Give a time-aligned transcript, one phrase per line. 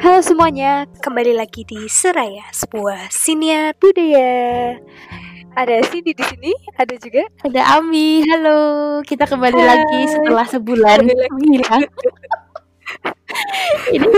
[0.00, 4.80] Halo semuanya, kembali lagi di Seraya, sebuah siniar budaya.
[5.52, 8.24] Ada Cindy di sini, ada juga ada Ami.
[8.24, 9.68] Halo, kita kembali Hai.
[9.68, 11.84] lagi setelah sebulan menghilang.
[13.92, 14.08] Ini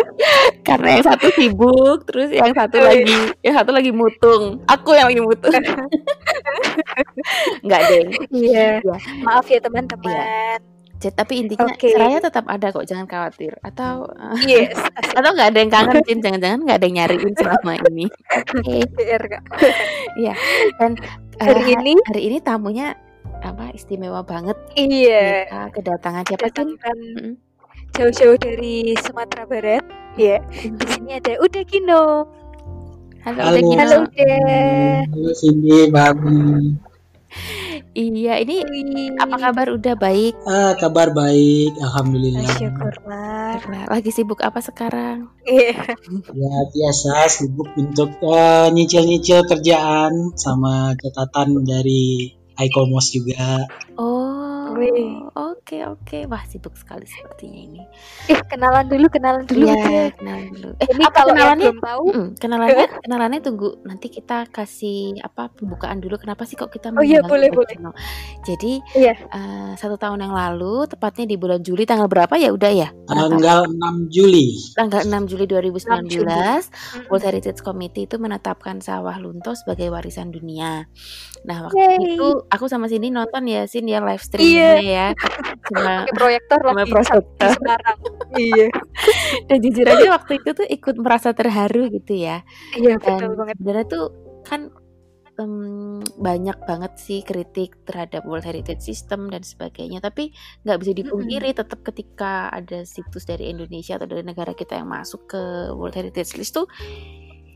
[0.62, 4.62] karena yang satu sibuk, terus yang satu oh, lagi, yang satu lagi mutung.
[4.70, 5.50] Aku yang lagi mutung.
[7.66, 8.06] Enggak deh.
[8.30, 8.78] Iya.
[8.78, 8.96] Ya.
[9.26, 10.14] Maaf ya teman-teman.
[10.14, 10.62] Ya
[11.10, 11.90] tapi intinya okay.
[11.90, 13.58] seraya tetap ada kok jangan khawatir.
[13.66, 14.06] Atau
[14.46, 14.76] yes.
[15.18, 18.06] atau nggak ada yang kangen Cin jangan-jangan nggak ada yang nyariin selama ini.
[18.38, 18.84] Oke.
[18.86, 19.16] Okay.
[20.22, 20.34] ya
[20.78, 20.94] dan
[21.42, 21.92] hari uh, ini?
[22.06, 22.94] hari ini tamunya
[23.42, 24.54] apa istimewa banget.
[24.78, 25.50] Iya.
[25.50, 26.68] Kita kedatangan siapa kan
[27.98, 29.84] jauh-jauh dari Sumatera Barat.
[30.14, 32.28] Ya di sini ada Uda Kino.
[33.26, 33.56] Halo, halo.
[33.56, 33.82] Uda Kino.
[33.82, 34.18] Halo Uda
[35.08, 36.91] halo Cindy Babi
[37.92, 38.64] Iya, ini
[39.20, 39.68] apa kabar?
[39.76, 40.32] Udah baik?
[40.48, 42.48] Ah, kabar baik, alhamdulillah.
[42.56, 43.60] Syukurlah.
[43.92, 45.28] Lagi sibuk apa sekarang?
[45.44, 45.92] Iya.
[46.32, 53.68] ya biasa sibuk untuk uh, nyicil-nyicil kerjaan sama catatan dari iCommerce juga.
[54.00, 54.31] Oh,
[54.72, 54.96] oke
[55.36, 56.18] oke oke.
[56.28, 57.82] Wah sibuk sekali sepertinya ini.
[58.28, 59.66] Eh kenalan dulu, kenalan dulu.
[59.68, 60.70] Iya, kenalan dulu.
[60.80, 61.70] Eh ini apa kenalannya?
[61.72, 62.04] Belum tahu.
[62.12, 63.70] Mm, kenalannya, kenalannya tunggu.
[63.84, 66.16] Nanti kita kasih apa pembukaan dulu.
[66.18, 66.94] Kenapa sih kok kita?
[66.94, 67.76] Oh iya boleh boleh.
[68.42, 69.14] Jadi iya.
[69.30, 72.50] uh, satu tahun yang lalu, tepatnya di bulan Juli tanggal berapa ya?
[72.50, 72.88] Udah ya?
[73.06, 74.54] Tanggal 6 Juli.
[74.74, 76.34] Tanggal 6 Juli 2019, 6 Juli.
[77.10, 80.86] World Heritage Committee itu menetapkan sawah lunto sebagai warisan dunia.
[81.42, 82.14] Nah waktu Yay.
[82.14, 84.61] itu aku sama sini nonton ya, Sin ya live stream iya.
[84.80, 85.06] Ya.
[85.68, 87.98] Cuma proyektor lah proyektor sekarang.
[88.50, 88.68] iya.
[89.48, 92.46] Dan jujur aja waktu itu tuh ikut merasa terharu gitu ya.
[92.76, 93.54] Iya betul banget.
[93.58, 94.04] Sebenarnya tuh
[94.42, 94.60] kan
[95.38, 100.34] um, banyak banget sih kritik terhadap World Heritage System dan sebagainya tapi
[100.66, 101.60] nggak bisa dipungkiri mm -hmm.
[101.62, 106.36] tetap ketika ada situs dari Indonesia atau dari negara kita yang masuk ke World Heritage
[106.36, 106.66] List tuh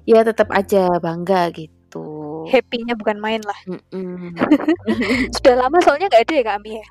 [0.07, 2.07] ya tetap aja bangga gitu.
[2.51, 3.59] Happy-nya bukan main lah.
[5.37, 6.85] Sudah lama soalnya nggak ada ya Kak Ami ya.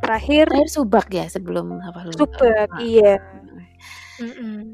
[0.00, 3.20] Terakhir Terakhir Subak ya sebelum apa Subak, iya.
[4.20, 4.64] Mm -mm.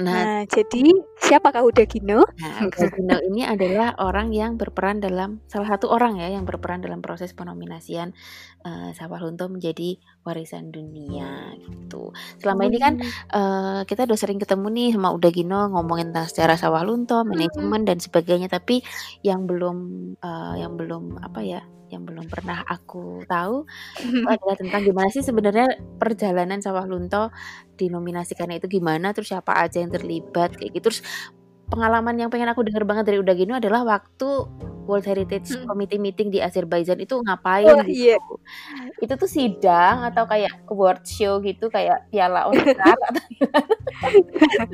[0.00, 0.80] Nah, nah, jadi
[1.20, 2.24] siapakah Uda Gino?
[2.24, 6.80] Nah, Uda Gino ini adalah orang yang berperan dalam salah satu orang ya yang berperan
[6.80, 8.16] dalam proses penominasian
[8.64, 12.16] uh, Sawah Lunto menjadi warisan dunia gitu.
[12.40, 12.94] Selama ini kan
[13.30, 17.84] uh, kita udah sering ketemu nih sama Uda Gino ngomongin tentang sejarah Sawah Lunto, manajemen
[17.84, 18.80] dan sebagainya, tapi
[19.20, 19.76] yang belum
[20.24, 23.66] uh, yang belum apa ya yang belum pernah aku tahu
[24.32, 27.34] adalah tentang gimana sih sebenarnya perjalanan sawah lunto
[27.76, 31.02] dinominasikannya itu gimana terus siapa aja yang terlibat kayak gitu terus
[31.70, 34.28] pengalaman yang pengen aku dengar banget dari Udah Gino adalah waktu
[34.90, 35.70] World Heritage hmm.
[35.70, 38.10] Committee meeting di Azerbaijan itu ngapain oh, gitu.
[38.10, 38.18] Iya.
[38.98, 43.22] Itu tuh sidang atau kayak award show gitu kayak piala Oscar atau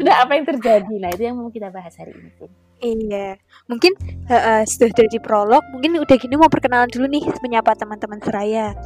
[0.00, 0.94] Udah apa yang terjadi?
[0.96, 2.48] Nah, itu yang mau kita bahas hari ini.
[2.76, 3.40] Iya,
[3.72, 3.96] mungkin
[4.28, 8.76] uh, sudah dari prolog, mungkin udah gini mau perkenalan dulu nih menyapa teman-teman Seraya.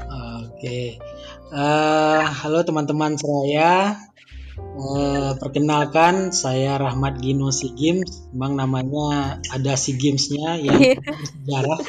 [0.47, 0.95] Oke,
[1.51, 3.99] uh, halo teman-teman Seraya.
[4.61, 10.99] Uh, perkenalkan saya Rahmat Gino Si Games, memang namanya ada Si Gamesnya yang yeah.
[11.43, 11.79] sejarah.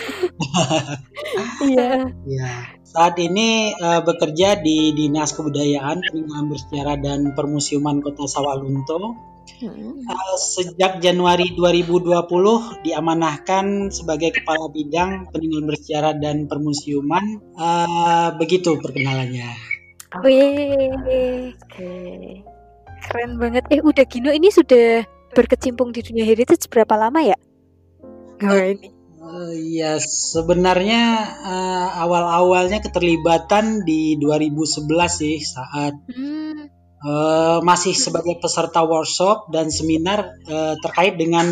[1.64, 2.12] Iya.
[2.28, 2.60] yeah.
[2.82, 9.31] Saat ini uh, bekerja di Dinas Kebudayaan, Peninggalan Bersejarah dan Permusiuman Kota Sawalunto
[9.62, 10.02] Hmm.
[10.06, 17.42] Uh, sejak Januari 2020 diamanahkan sebagai kepala bidang peninggalan bersejarah dan permusiuman.
[17.54, 19.50] Uh, begitu perkenalannya.
[20.26, 21.54] Wih,
[23.06, 23.64] keren banget.
[23.70, 27.38] Eh, udah Gino ini sudah berkecimpung di dunia heritage berapa lama ya?
[28.42, 28.90] Oh, ini.
[29.22, 31.02] Uh, ya sebenarnya
[31.46, 40.38] uh, awal-awalnya keterlibatan di 2011 sih saat hmm uh, masih sebagai peserta workshop dan seminar
[40.48, 41.46] uh, terkait dengan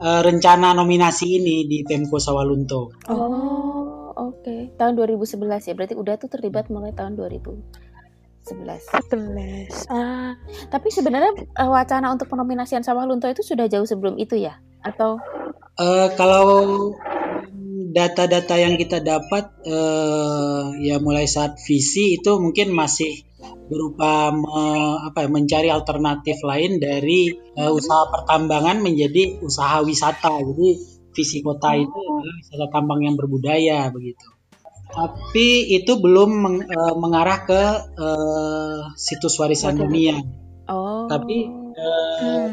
[0.00, 2.94] uh, rencana nominasi ini di Pemko Sawalunto.
[3.10, 4.42] Oh, oke.
[4.42, 4.60] Okay.
[4.78, 5.74] Tahun 2011 ya.
[5.74, 7.88] Berarti udah tuh terlibat mulai tahun 2011.
[8.48, 9.92] 11.
[9.92, 10.32] Ah,
[10.72, 14.56] tapi sebenarnya uh, wacana untuk penominasian Sawah Lunto itu sudah jauh sebelum itu ya?
[14.80, 15.20] Atau
[15.76, 16.56] uh, kalau
[17.92, 23.27] data-data yang kita dapat uh, ya mulai saat visi itu mungkin masih
[23.68, 24.60] berupa me,
[25.04, 30.40] apa ya, mencari alternatif lain dari uh, usaha pertambangan menjadi usaha wisata.
[30.40, 30.68] Jadi
[31.12, 34.26] visi kota itu adalah wisata tambang yang berbudaya begitu.
[34.88, 37.62] Tapi itu belum meng, uh, mengarah ke
[38.00, 40.16] uh, situs warisan dunia.
[40.68, 41.04] Oh.
[41.08, 42.48] Tapi uh,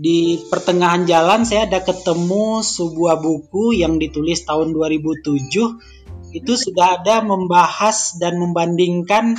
[0.00, 5.50] di pertengahan jalan saya ada ketemu sebuah buku yang ditulis tahun 2007
[6.30, 9.34] itu sudah ada membahas dan membandingkan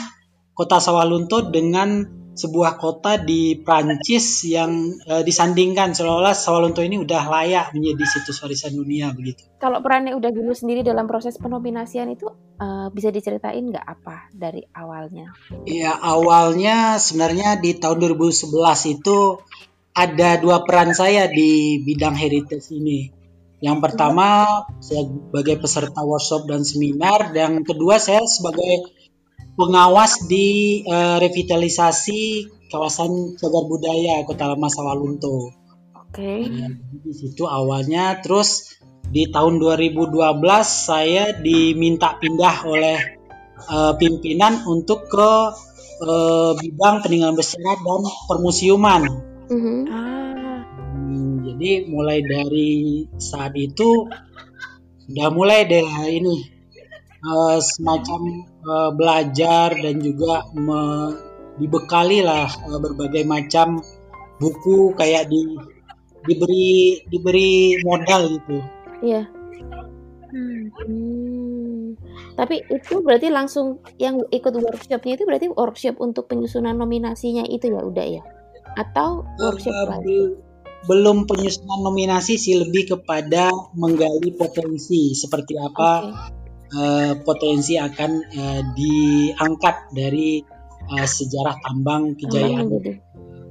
[0.62, 2.06] kota Sawalunto dengan
[2.38, 8.78] sebuah kota di Prancis yang uh, disandingkan seolah-olah Sawalunto ini udah layak menjadi situs warisan
[8.78, 9.42] dunia begitu.
[9.58, 12.30] Kalau perannya udah dulu sendiri dalam proses penominasian itu
[12.62, 15.34] uh, bisa diceritain nggak apa dari awalnya?
[15.66, 18.54] Iya awalnya sebenarnya di tahun 2011
[19.02, 19.18] itu
[19.98, 23.12] ada dua peran saya di bidang heritage ini.
[23.62, 24.46] Yang pertama
[24.82, 29.01] saya sebagai peserta workshop dan seminar, dan kedua saya sebagai
[29.56, 35.52] pengawas di uh, revitalisasi kawasan cagar budaya Kota Lama Sawalunto.
[35.92, 36.16] Oke.
[36.16, 36.40] Okay.
[36.48, 36.72] Nah,
[37.04, 38.80] di situ awalnya, terus
[39.12, 43.00] di tahun 2012 saya diminta pindah oleh
[43.68, 45.32] uh, pimpinan untuk ke
[46.04, 48.02] uh, bidang peninggalan bersejarah dan
[48.32, 49.04] permusiuman.
[49.52, 49.80] Mm -hmm.
[50.96, 54.08] hmm, jadi mulai dari saat itu
[55.12, 56.61] sudah mulai deh ini
[57.26, 58.22] uh, semacam
[58.66, 60.80] uh, belajar dan juga me,
[61.62, 63.82] dibekali lah uh, berbagai macam
[64.42, 65.58] buku kayak di
[66.26, 68.58] diberi diberi modal gitu.
[69.02, 69.24] Iya.
[70.32, 70.70] Hmm.
[70.86, 71.86] hmm.
[72.38, 77.82] Tapi itu berarti langsung yang ikut workshopnya itu berarti workshop untuk penyusunan nominasinya itu ya
[77.84, 78.24] udah ya?
[78.78, 80.38] Atau workshop uh, lagi?
[80.90, 86.41] Belum penyusunan nominasi sih lebih kepada menggali potensi seperti apa okay
[86.76, 90.42] uh, potensi akan uh, diangkat dari
[90.92, 92.68] uh, sejarah tambang kejayaan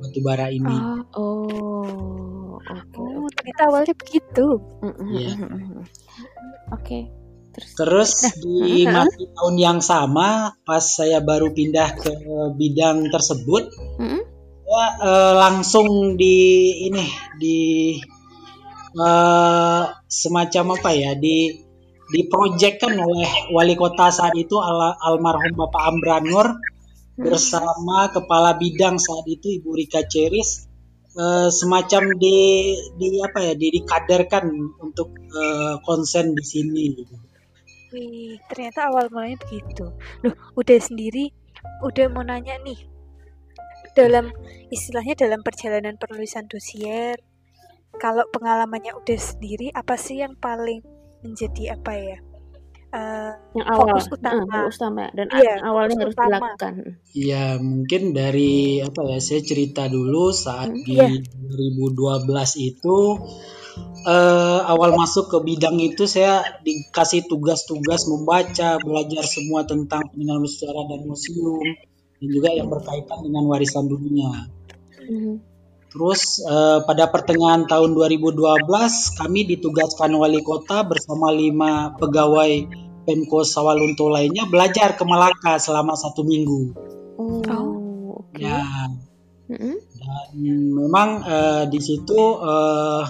[0.00, 0.76] batubara ini.
[0.76, 3.12] Oh, oh, okay.
[3.12, 4.46] oh ternyata awalnya begitu.
[5.12, 5.32] Iya.
[6.72, 6.80] Oke.
[6.80, 7.02] Okay.
[7.50, 12.12] Terus, Terus nah, di masih tahun yang sama, pas saya baru pindah ke
[12.54, 14.22] bidang tersebut, mm-hmm.
[14.62, 16.38] saya uh, langsung di
[16.86, 17.06] ini
[17.42, 17.58] di
[18.94, 21.58] uh, semacam apa ya di
[22.10, 26.46] diproyekkan oleh wali kota saat itu al almarhum Bapak Ambranur
[27.14, 30.70] bersama kepala bidang saat itu Ibu Rika Ceris
[31.14, 34.44] uh, semacam di di apa ya di dikaderkan
[34.80, 36.84] untuk uh, konsen di sini
[37.90, 39.90] Wih, ternyata awal mulanya begitu.
[40.22, 41.34] Loh, udah sendiri,
[41.82, 42.86] udah mau nanya nih.
[43.98, 44.30] Dalam
[44.70, 47.18] istilahnya dalam perjalanan penulisan dosier,
[47.98, 50.86] kalau pengalamannya udah sendiri, apa sih yang paling
[51.20, 52.18] menjadi apa ya
[52.94, 56.28] uh, yang awal, fokus utama, uh, utama dan iya, awalnya harus utama.
[56.28, 56.74] dilakukan.
[57.14, 61.08] Ya mungkin dari apa ya saya cerita dulu saat hmm, di iya.
[61.18, 62.26] 2012
[62.70, 62.98] itu
[64.06, 70.84] uh, awal masuk ke bidang itu saya dikasih tugas-tugas membaca belajar semua tentang peninggalan sejarah
[70.90, 71.62] dan museum
[72.20, 74.50] dan juga yang berkaitan dengan warisan dunia.
[75.00, 75.49] Hmm.
[75.90, 78.38] Terus uh, pada pertengahan tahun 2012
[79.18, 82.70] kami ditugaskan wali kota bersama lima pegawai
[83.02, 86.78] Pemko Sawalunto lainnya belajar ke Malaka selama satu minggu.
[87.18, 88.46] Oh, okay.
[88.46, 88.62] ya.
[89.50, 89.76] Mm-hmm.
[89.98, 90.30] Dan
[90.78, 93.02] memang uh, di situ uh,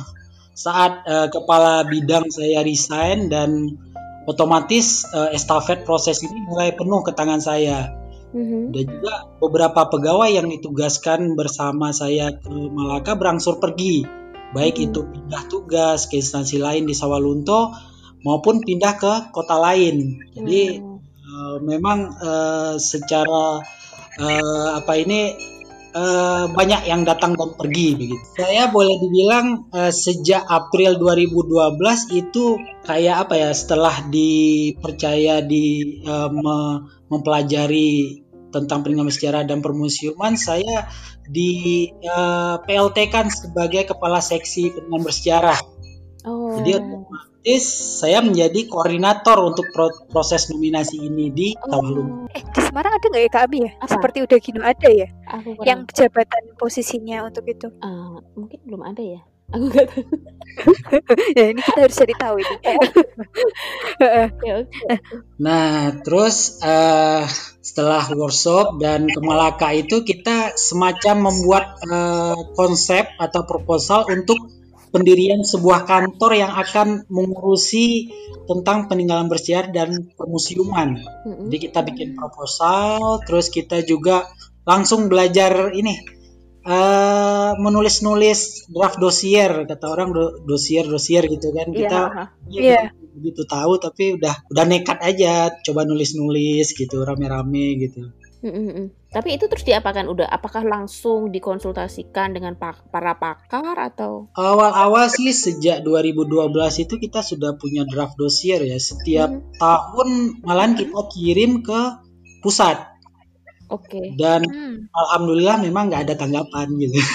[0.56, 3.76] saat uh, kepala bidang saya resign dan
[4.24, 7.99] otomatis uh, estafet proses ini mulai penuh ke tangan saya.
[8.30, 8.62] Mm-hmm.
[8.70, 14.06] Dan juga beberapa pegawai yang ditugaskan bersama saya ke Malaka berangsur pergi,
[14.54, 14.86] baik mm-hmm.
[14.90, 17.74] itu pindah tugas ke instansi lain di Sawalunto
[18.22, 20.22] maupun pindah ke kota lain.
[20.30, 20.96] Jadi mm-hmm.
[21.26, 23.66] uh, memang uh, secara
[24.22, 25.34] uh, apa ini
[25.94, 28.24] uh, banyak yang datang dan pergi begitu.
[28.38, 36.30] Saya boleh dibilang uh, sejak April 2012 itu kayak apa ya setelah dipercaya di uh,
[37.10, 40.90] mempelajari tentang peninggalan sejarah dan permusiuman, saya
[41.26, 45.58] di uh, PLT kan sebagai kepala seksi peninggalan bersejarah.
[46.26, 46.52] Oh.
[46.60, 47.64] Jadi otomatis
[48.02, 51.70] saya menjadi koordinator untuk pro proses nominasi ini di oh.
[51.70, 52.08] Tawalum.
[52.34, 53.70] Eh di Semarang ada nggak ya Kak Abi ya?
[53.80, 53.90] Apa?
[53.96, 55.08] Seperti udah gini ada ya?
[55.40, 57.72] Aku Yang jabatan posisinya untuk itu?
[57.80, 59.20] Uh, mungkin belum ada ya
[59.54, 60.04] aku gak tahu.
[61.38, 62.56] Ya ini kita harus cari tahu ini.
[64.40, 64.64] Ya,
[65.36, 67.24] nah terus uh,
[67.60, 74.36] setelah workshop dan ke Malaka itu kita semacam membuat uh, konsep atau proposal untuk
[74.90, 78.10] pendirian sebuah kantor yang akan mengurusi
[78.50, 80.98] tentang peninggalan bersejarah dan permusiuman.
[81.46, 84.26] Jadi kita bikin proposal, terus kita juga
[84.66, 86.19] langsung belajar ini
[86.64, 92.00] uh, menulis-nulis draft dosier kata orang do, dosier dosier gitu kan kita
[92.50, 92.86] yeah.
[92.86, 92.86] yeah.
[93.16, 98.12] begitu tahu tapi udah udah nekat aja coba nulis-nulis gitu rame-rame gitu.
[98.40, 99.12] Mm-hmm.
[99.12, 100.24] Tapi itu terus diapakan udah?
[100.24, 104.32] Apakah langsung dikonsultasikan dengan pak- para pakar atau?
[104.32, 106.48] Awal-awal sih sejak 2012
[106.88, 108.80] itu kita sudah punya draft dosier ya.
[108.80, 109.60] Setiap mm-hmm.
[109.60, 110.08] tahun
[110.40, 111.80] malahan kita kirim ke
[112.40, 112.80] pusat
[113.70, 114.18] Oke.
[114.18, 114.90] dan Hmm.
[114.90, 116.98] alhamdulillah memang nggak ada tanggapan gitu.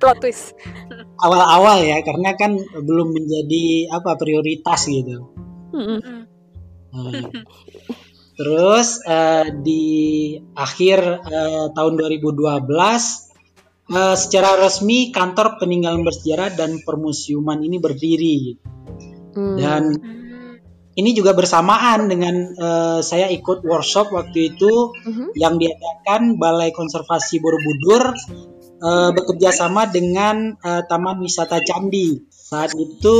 [0.00, 0.54] Plot twist.
[1.20, 5.28] Awal-awal ya, karena kan belum menjadi apa prioritas gitu.
[5.74, 6.24] Hmm.
[6.90, 7.30] Nah,
[8.40, 9.84] Terus eh, di
[10.56, 10.98] akhir
[11.28, 12.64] eh, tahun 2012
[13.92, 18.34] eh, secara resmi kantor peninggalan bersejarah dan permusiuman ini berdiri.
[18.48, 18.64] gitu.
[19.36, 19.56] Hmm.
[19.60, 20.29] Dan Hmm.
[20.98, 25.38] Ini juga bersamaan dengan eh, saya ikut workshop waktu itu Mhm.
[25.38, 28.14] yang diadakan Balai Konservasi Borobudur
[28.80, 32.26] eh, bekerja sama dengan eh, Taman Wisata Candi.
[32.32, 33.16] Saat itu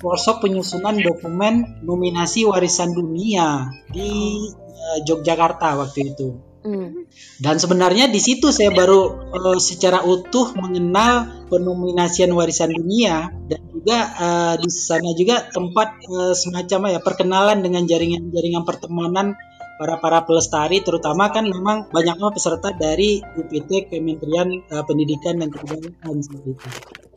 [0.00, 4.08] workshop penyusunan dokumen nominasi warisan dunia di
[4.56, 6.51] eh, Yogyakarta waktu itu.
[6.62, 7.10] Hmm.
[7.42, 13.98] Dan sebenarnya di situ saya baru eh, secara utuh mengenal penominasian warisan dunia dan juga
[14.14, 19.34] eh, di sana juga tempat eh, semacam ya perkenalan dengan jaringan-jaringan pertemanan
[19.82, 26.16] para para pelestari terutama kan memang banyaknya peserta dari UPT Kementerian eh, Pendidikan dan Kebudayaan
[26.22, 26.66] seperti itu.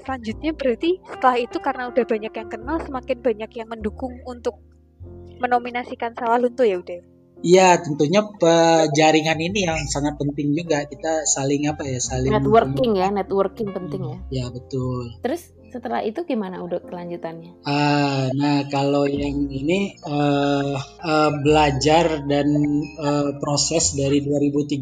[0.02, 4.58] Selanjutnya berarti setelah itu karena udah banyak yang kenal, semakin banyak yang mendukung untuk
[5.38, 7.15] menominasikan sawah lunto ya udah.
[7.46, 8.26] Iya, tentunya
[8.90, 14.02] jaringan ini yang sangat penting juga kita saling apa ya, saling Networking ya, networking penting
[14.02, 14.18] ya.
[14.34, 15.14] Ya, betul.
[15.22, 17.68] Terus setelah itu gimana udah kelanjutannya?
[17.68, 22.48] Ah, nah kalau yang ini eh, eh, belajar dan
[22.82, 24.82] eh, proses dari 2013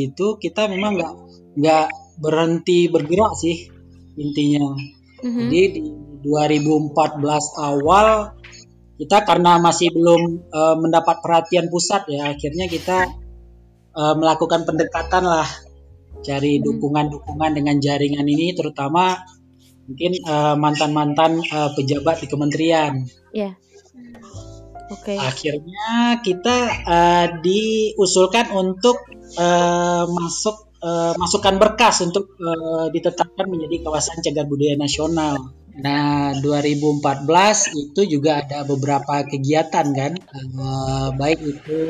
[0.00, 1.14] itu kita memang nggak
[1.60, 1.86] nggak
[2.18, 3.68] berhenti bergerak sih
[4.16, 4.74] intinya.
[5.20, 5.40] Mhm.
[5.46, 5.82] Jadi di
[6.24, 8.39] 2014 awal
[9.00, 13.08] kita karena masih belum eh, mendapat perhatian pusat ya akhirnya kita
[13.96, 15.48] eh, melakukan pendekatan lah
[16.20, 16.64] cari Hmm.
[16.68, 19.16] dukungan-dukungan dengan jaringan ini terutama
[19.88, 22.92] mungkin eh, mantan-mantan eh, pejabat di kementerian.
[23.32, 23.56] Ya.
[24.90, 25.14] Oke.
[25.16, 29.00] Akhirnya kita eh, diusulkan untuk
[29.38, 35.56] eh, masuk eh, masukkan berkas untuk eh, ditetapkan menjadi kawasan cagar budaya nasional.
[35.80, 41.82] Nah, 2014 itu juga ada beberapa kegiatan kan, Eh, baik itu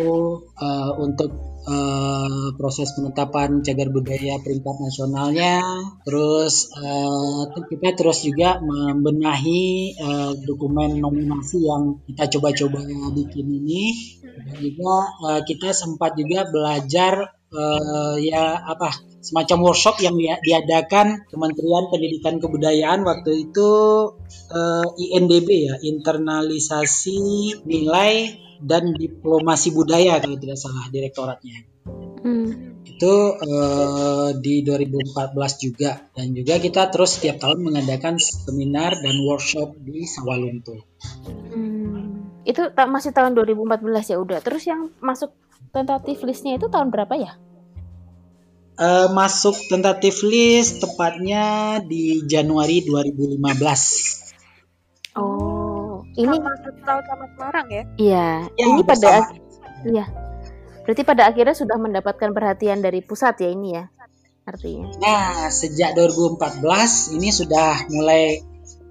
[0.59, 1.30] eh, untuk
[1.66, 5.59] eh, proses penetapan cagar budaya peringkat nasionalnya,
[6.06, 9.64] terus eh, kita terus juga membenahi
[9.99, 12.80] eh, dokumen nominasi yang kita coba-coba
[13.16, 13.82] bikin ini,
[14.23, 14.94] dan juga
[15.26, 22.40] eh, kita sempat juga belajar eh, ya apa semacam workshop yang dia- diadakan Kementerian Pendidikan
[22.40, 23.71] Kebudayaan waktu itu
[24.50, 27.19] eh, INDB ya internalisasi
[27.66, 28.12] nilai
[28.61, 31.71] dan diplomasi budaya kalau tidak salah direktoratnya
[32.21, 32.85] Hmm.
[32.85, 39.73] itu eh, di 2014 juga dan juga kita terus setiap tahun mengadakan seminar dan workshop
[39.80, 40.76] di Sawalunto.
[41.49, 41.69] Hmm.
[42.44, 44.38] Itu ta- masih tahun 2014 ya udah.
[44.40, 45.32] Terus yang masuk
[45.70, 47.32] tentatif listnya itu tahun berapa ya?
[48.80, 54.25] Eh, masuk tentatif list tepatnya di Januari 2015.
[55.12, 57.85] Oh, ini satu tahun sama Semarang ya.
[58.00, 58.28] iya.
[58.56, 59.37] Ya, ini pada bersama.
[59.85, 60.04] iya.
[60.87, 63.85] Berarti pada akhirnya sudah mendapatkan perhatian dari pusat ya ini ya.
[64.49, 64.88] Artinya.
[64.97, 68.40] Nah, sejak 2014 ini sudah mulai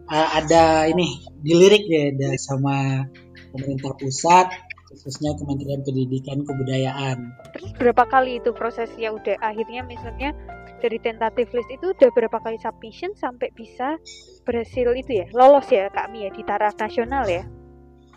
[0.06, 3.10] uh, ada ini dilirik ya da- sama
[3.54, 4.48] pemerintah pusat
[4.90, 7.18] khususnya Kementerian Pendidikan Kebudayaan.
[7.54, 10.34] Terus berapa kali itu prosesnya udah akhirnya misalnya
[10.82, 14.02] dari tentatif list itu udah berapa kali submission sampai bisa
[14.50, 17.46] berhasil itu ya lolos ya Kak Mi ya di taraf nasional ya.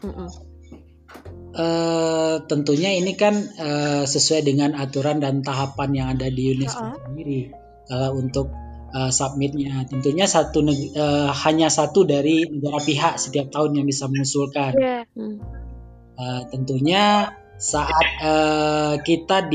[0.01, 0.53] Mm-mm.
[1.53, 7.01] Eh, tentunya ini kan eh, sesuai dengan aturan dan tahapan yang ada di UNESCO Heeh.
[7.05, 7.41] sendiri.
[7.93, 8.49] Kalau untuk
[8.93, 14.07] eh, submitnya, tentunya satu neg- eh, hanya satu dari negara pihak setiap tahun yang bisa
[14.07, 14.73] mengusulkan.
[14.77, 15.01] Iya.
[15.17, 15.37] Hmm.
[16.13, 19.49] Eh, tentunya saat eh, kita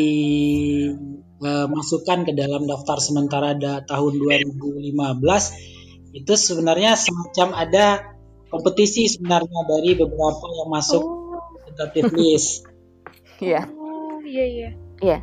[1.37, 5.53] dimasukkan ke dalam daftar sementara da- tahun 2015
[6.15, 7.85] itu sebenarnya semacam ada
[8.47, 11.37] kompetisi sebenarnya dari beberapa yang masuk Oh.
[11.67, 12.63] tentative list.
[13.37, 13.69] Iya.
[13.69, 14.69] Oh iya iya.
[14.97, 15.19] Iya.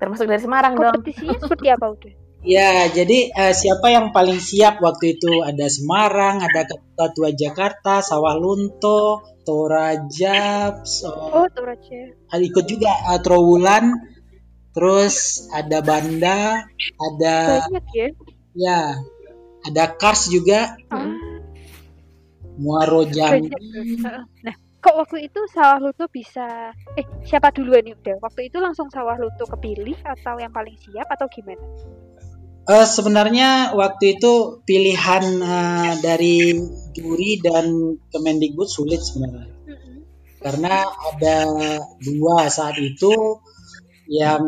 [0.00, 0.96] Termasuk dari Semarang dong.
[0.96, 2.14] Kompetisinya seperti apa udah?
[2.40, 8.00] Ya, jadi eh, siapa yang paling siap waktu itu ada Semarang, ada Kota Tua Jakarta,
[8.00, 12.00] Sawah Lunto, Toraja, so- Oh Toraja.
[12.32, 13.92] ada ikut juga eh, Trowulan,
[14.72, 16.64] terus ada Banda,
[16.96, 17.36] ada
[17.68, 18.08] Banyak ya.
[18.56, 18.80] ya,
[19.68, 21.12] ada Kars juga, Ah,
[22.56, 23.52] Muaro Jambi.
[23.52, 23.60] banyak.
[24.00, 24.24] Heeh.
[24.48, 28.16] Nah, kok waktu itu sawah luto bisa eh siapa duluan nih udah?
[28.24, 31.60] Waktu itu langsung sawah luto kepilih atau yang paling siap atau gimana?
[32.68, 36.54] Eh, sebenarnya waktu itu pilihan eh, dari
[36.92, 39.48] juri dan Kemendikbud sulit sebenarnya.
[39.70, 39.96] Mm-mm.
[40.40, 41.38] karena ada
[42.00, 43.12] dua saat itu
[44.10, 44.42] yang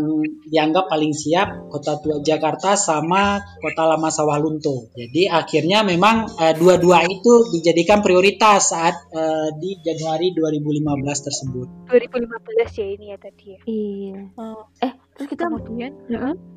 [0.51, 4.91] dianggap paling siap Kota Tua Jakarta sama Kota Lama Sawalunto.
[4.91, 10.83] Jadi akhirnya memang uh, dua-dua itu dijadikan prioritas saat uh, di Januari 2015
[11.31, 11.67] tersebut.
[11.95, 13.59] 2015 ya ini ya tadi ya.
[13.63, 14.21] Iya.
[14.35, 15.95] Oh, Eh, terus kita kemudian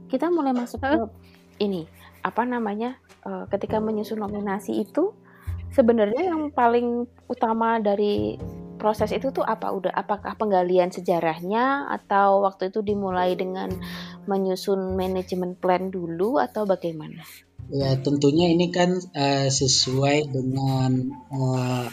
[0.09, 0.89] kita mulai masuk ke?
[1.59, 1.87] Ini
[2.25, 5.13] apa namanya eh, ketika menyusun nominasi itu
[5.75, 8.39] sebenarnya yang paling utama dari
[8.75, 13.71] proses itu tuh apa udah apakah penggalian sejarahnya atau waktu itu dimulai dengan
[14.27, 17.23] menyusun manajemen plan dulu atau bagaimana?
[17.71, 20.91] Ya tentunya ini kan uh, sesuai dengan
[21.33, 21.87] uh,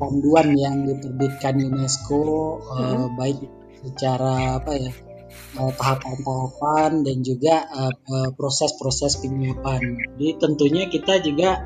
[0.00, 2.22] panduan yang diterbitkan UNESCO
[2.66, 3.46] uh, baik
[3.82, 5.11] secara apa ya uh,
[5.52, 10.00] tahapan-tahapan dan juga uh, uh, proses-proses penyiapan.
[10.16, 11.60] Jadi tentunya kita juga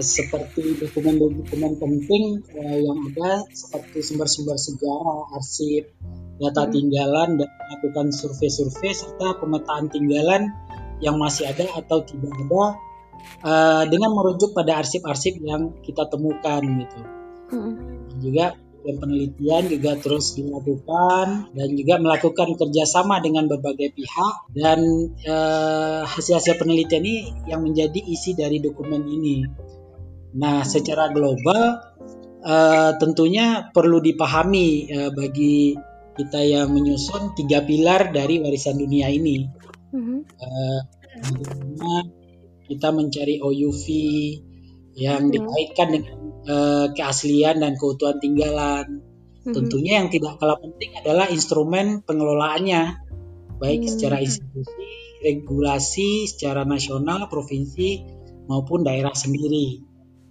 [0.00, 5.92] seperti dokumen-dokumen penting uh, yang ada seperti sumber-sumber sejarah, arsip,
[6.40, 6.72] data Hmm.
[6.72, 10.50] tinggalan dan melakukan survei-survei serta pemetaan tinggalan
[11.02, 12.64] yang masih ada atau tidak ada
[13.44, 17.00] uh, dengan merujuk pada arsip-arsip yang kita temukan gitu.
[17.54, 18.46] Dan juga
[18.84, 24.80] penelitian juga terus dilakukan dan juga melakukan kerjasama dengan berbagai pihak dan
[25.24, 27.16] eh, hasil-hasil penelitian ini
[27.48, 29.48] yang menjadi isi dari dokumen ini.
[30.36, 31.80] Nah, secara global
[32.44, 35.72] eh, tentunya perlu dipahami eh, bagi
[36.14, 39.48] kita yang menyusun tiga pilar dari warisan dunia ini.
[40.38, 40.80] Eh,
[41.24, 42.04] bagaimana
[42.66, 43.86] kita mencari OUV
[44.94, 45.32] yang Mhm.
[45.34, 49.00] dikaitkan dengan eh, keaslian dan keutuhan tinggalan.
[49.48, 49.56] Mhm.
[49.56, 53.00] Tentunya yang tidak kalah penting adalah instrumen pengelolaannya,
[53.56, 53.88] baik Hmm.
[53.88, 54.92] secara institusi,
[55.24, 58.04] regulasi, secara nasional, provinsi
[58.44, 59.80] maupun daerah sendiri.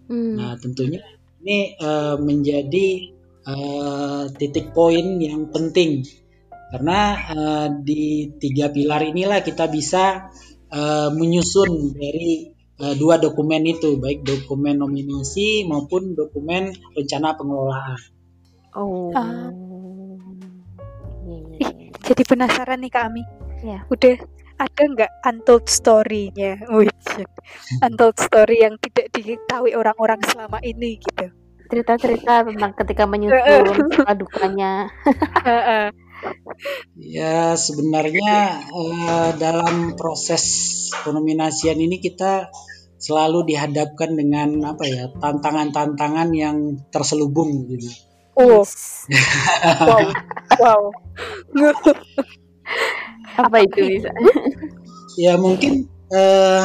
[0.05, 0.38] Hmm.
[0.38, 1.01] Nah, tentunya
[1.41, 2.88] ini eh, menjadi
[3.43, 6.05] eh, titik poin yang penting
[6.70, 7.00] karena
[7.34, 8.03] eh, di
[8.38, 10.29] tiga pilar inilah kita bisa
[10.70, 18.00] eh, menyusun dari eh, dua dokumen itu, baik dokumen nominasi maupun dokumen rencana pengelolaan.
[18.74, 19.14] Oh.
[21.24, 21.72] Iya, Ih,
[22.03, 23.24] jadi penasaran nih Kak Ami.
[23.64, 23.86] Iya.
[23.88, 24.16] Udah
[24.59, 26.59] ada nggak untold story-nya?
[26.74, 26.92] Wih,
[27.86, 31.29] untold story yang tidak diketahui orang-orang selama ini gitu.
[31.74, 33.33] cerita-cerita tentang ketika menyusun.
[35.42, 35.90] Heeh.
[36.98, 40.44] Ya, sebenarnya eh, dalam proses
[41.03, 42.53] penominasian ini kita
[43.03, 47.92] selalu dihadapkan dengan apa ya tantangan-tantangan yang terselubung gitu.
[48.33, 48.66] Oh,
[49.90, 50.07] wow,
[50.57, 50.81] wow.
[53.38, 54.09] Apa itu bisa?
[55.20, 56.64] Ya mungkin eh,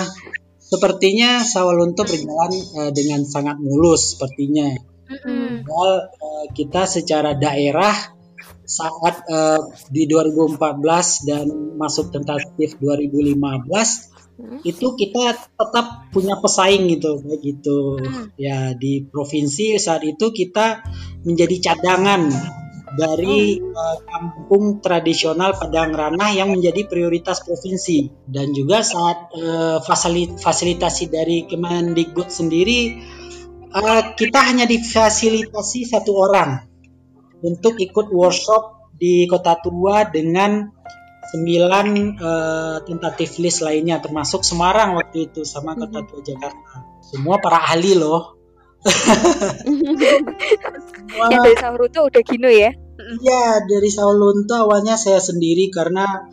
[0.62, 4.78] sepertinya Sawalunto berjalan eh, dengan sangat mulus sepertinya.
[5.08, 8.17] Padahal eh, kita secara daerah
[8.68, 10.60] saat eh, di 2014
[11.24, 11.46] dan
[11.80, 14.62] masuk tentatif 2015 Hmm.
[14.62, 18.30] itu kita tetap punya pesaing gitu baik gitu Hmm.
[18.38, 20.86] ya di provinsi saat itu kita
[21.26, 22.30] menjadi cadangan
[22.94, 30.38] dari eh, kampung tradisional Padang Ranah yang menjadi prioritas provinsi dan juga saat eh, fasili-
[30.38, 32.94] fasilitasi dari Kemendikbud sendiri
[33.74, 36.67] eh, kita hanya difasilitasi satu orang
[37.42, 40.66] untuk ikut workshop di Kota Tua dengan
[41.28, 46.82] sembilan eh, tentatif list lainnya termasuk Semarang waktu itu sama Kota Tua Jakarta.
[47.04, 48.34] Semua para ahli loh.
[48.82, 50.08] Semua-
[51.32, 52.70] Yang dari Sauruto udah gino ya?
[52.98, 56.26] Iya, dari Saulunto awalnya saya sendiri karena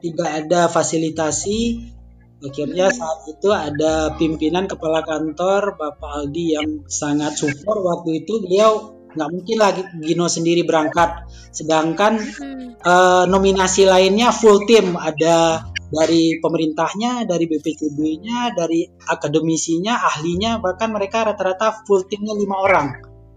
[0.00, 1.92] tidak ada fasilitasi.
[2.40, 8.40] Akhirnya saat itu ada pimpinan kepala kantor Bapak Aldi yang sangat support waktu itu.
[8.40, 11.26] Beliau nggak mungkin lagi Gino sendiri berangkat.
[11.50, 12.78] Sedangkan Hmm.
[12.80, 21.26] eh, nominasi lainnya full tim ada dari pemerintahnya, dari BPCB-nya, dari akademisinya, ahlinya, bahkan mereka
[21.26, 22.86] rata-rata full timnya lima orang.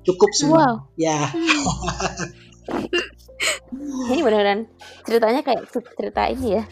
[0.06, 0.58] Cukup semua.
[0.62, 0.76] Wow.
[0.96, 1.18] Ya.
[4.14, 4.70] Ini beneran
[5.04, 6.64] ceritanya kayak cerita ini ya.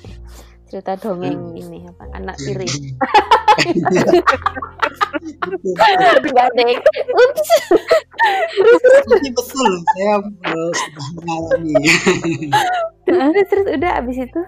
[0.72, 2.64] Cerita dongeng ini apa anak tiri.
[5.76, 6.62] Ada.
[6.64, 6.80] yang-
[7.12, 7.50] Ups.
[9.12, 11.76] Tapi betul, saya eh, sudah mengalami.
[13.04, 14.42] terus terus udah abis itu.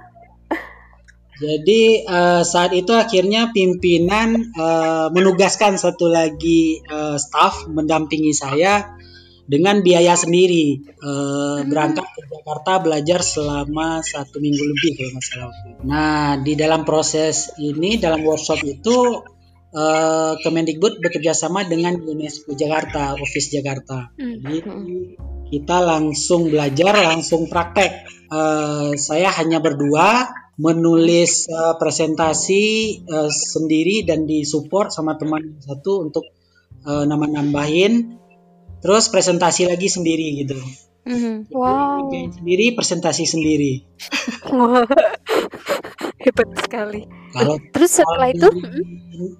[1.43, 8.95] Jadi eh, saat itu akhirnya pimpinan eh, menugaskan satu lagi eh, staf mendampingi saya
[9.45, 15.51] dengan biaya sendiri Eh, berangkat ke Jakarta belajar selama satu minggu lebih kalau nggak salah.
[15.83, 19.19] Nah di dalam proses ini dalam workshop itu
[19.75, 24.15] eh, Kemendikbud bekerja sama dengan UNESCO Jakarta, Office Jakarta.
[24.15, 24.47] Hmm.
[24.47, 24.57] Jadi
[25.51, 28.07] kita langsung belajar, langsung praktek.
[28.33, 30.25] Uh, saya hanya berdua
[30.57, 32.63] menulis uh, presentasi
[33.05, 36.25] uh, sendiri dan disupport sama teman satu untuk
[36.89, 38.22] uh, nama nambahin,
[38.83, 40.59] terus presentasi lagi sendiri gitu.
[41.03, 41.51] Mm-hmm.
[41.51, 42.11] Wow.
[42.11, 43.83] sendiri, presentasi sendiri.
[46.23, 47.03] Hebat sekali.
[47.35, 48.47] Kalau terus setelah itu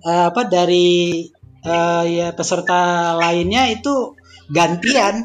[0.04, 1.28] uh, apa dari
[1.64, 4.16] uh, ya peserta lainnya itu
[4.52, 5.24] gantian.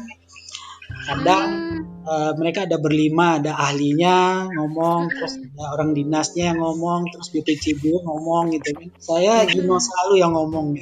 [1.09, 1.68] Kadang hmm.
[2.09, 5.13] Uh, mereka ada berlima, ada ahlinya ngomong, hmm.
[5.13, 8.89] terus ada orang dinasnya yang ngomong, terus BPCB ngomong gitu kan.
[8.97, 9.49] Saya hmm.
[9.53, 10.73] Gino selalu yang ngomong.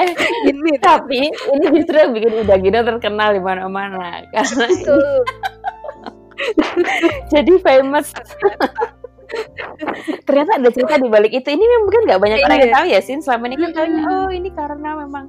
[0.00, 0.10] eh,
[0.48, 4.66] ini tapi ini justru yang bikin udah Gino terkenal di mana-mana karena
[7.34, 8.16] jadi famous
[10.26, 12.76] ternyata ada cerita di balik itu ini mungkin nggak banyak orang yang iya.
[12.76, 15.24] tahu ya sih selama ini kan tahunya oh ini karena memang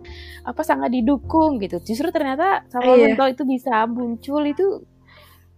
[0.48, 3.16] apa sangat didukung gitu justru ternyata sama iya.
[3.16, 4.84] itu bisa muncul itu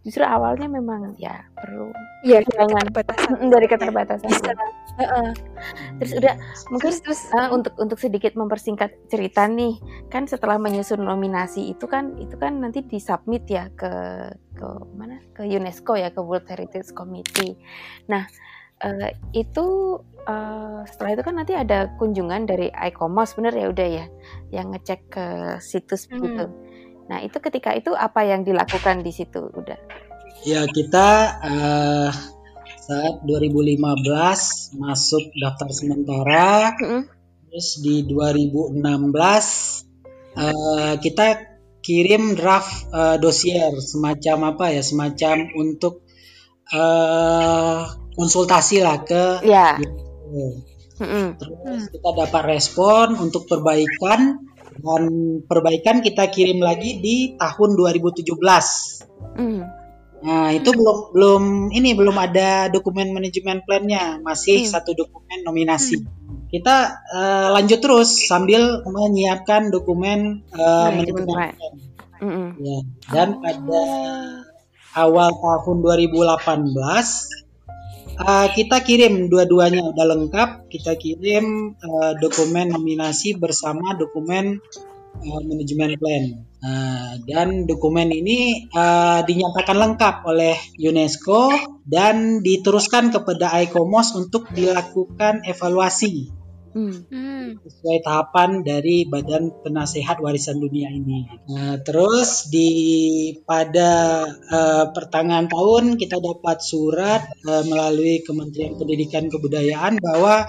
[0.01, 1.93] justru awalnya memang ya perlu
[2.25, 4.53] ya jangan batasan dari keterbatasan bisa.
[4.97, 5.29] Uh -uh.
[6.01, 6.33] terus udah
[6.73, 9.77] mungkin terus, terus uh, untuk untuk sedikit mempersingkat cerita nih
[10.09, 13.93] kan setelah menyusun nominasi itu kan itu kan nanti disubmit ya ke
[14.57, 17.61] ke mana ke UNESCO ya ke World Heritage Committee
[18.09, 18.25] nah
[18.81, 24.05] uh, itu uh, setelah itu kan nanti ada kunjungan dari ICOMOS bener ya udah ya
[24.49, 25.25] yang ngecek ke
[25.61, 26.21] situs hmm.
[26.25, 26.45] gitu
[27.12, 29.76] Nah, itu ketika itu apa yang dilakukan di situ udah?
[30.47, 31.08] Ya, kita
[31.43, 32.10] uh,
[32.80, 36.71] saat 2015 masuk daftar sementara.
[36.80, 37.02] Mm -hmm.
[37.52, 38.95] Terus di 2016 uh,
[40.39, 41.28] eh, kita
[41.84, 46.08] kirim draft uh, dosier semacam apa ya, semacam untuk
[46.71, 49.76] uh, konsultasi lah ke yeah.
[50.32, 50.56] Mm
[50.95, 51.26] -hmm.
[51.36, 54.47] Terus kita dapat respon untuk perbaikan
[54.81, 55.03] dan
[55.45, 58.25] perbaikan kita kirim lagi di tahun 2017.
[59.37, 59.61] Mm.
[60.21, 64.69] Nah itu belum belum ini belum ada dokumen manajemen plannya masih mm.
[64.69, 66.01] satu dokumen nominasi.
[66.01, 66.49] Mm.
[66.51, 66.75] Kita
[67.15, 71.53] uh, lanjut terus sambil menyiapkan dokumen uh, manajemen plan.
[72.21, 72.47] Mm -hmm.
[72.61, 72.79] ya.
[73.09, 73.83] Dan pada
[74.93, 77.40] awal tahun 2018
[78.19, 80.50] uh, kita kirim dua-duanya udah lengkap.
[80.67, 84.60] Kita kirim uh, dokumen nominasi bersama dokumen
[85.21, 86.26] uh, manajemen plan.
[86.62, 91.50] Uh, dan dokumen ini uh, dinyatakan lengkap oleh UNESCO
[91.86, 96.40] dan diteruskan kepada ICOMOS untuk dilakukan evaluasi
[96.71, 97.60] Hmm.
[97.67, 101.27] Sesuai tahapan dari Badan Penasehat Warisan Dunia ini.
[101.51, 102.71] Nah, terus di
[103.43, 110.47] pada uh, pertengahan tahun kita dapat surat uh, melalui Kementerian Pendidikan Kebudayaan bahwa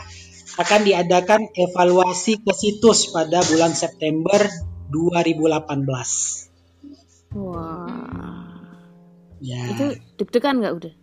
[0.62, 4.46] akan diadakan evaluasi ke situs pada bulan September
[4.94, 7.34] 2018.
[7.34, 8.46] Wah.
[9.42, 9.74] Ya.
[9.74, 10.94] Itu deg-degan nggak udah?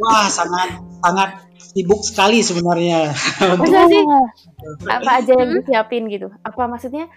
[0.00, 3.12] Wah, sangat sangat sibuk sekali sebenarnya.
[3.60, 4.04] Masa sih?
[4.96, 6.32] Apa aja yang disiapin gitu?
[6.44, 7.08] Apa maksudnya?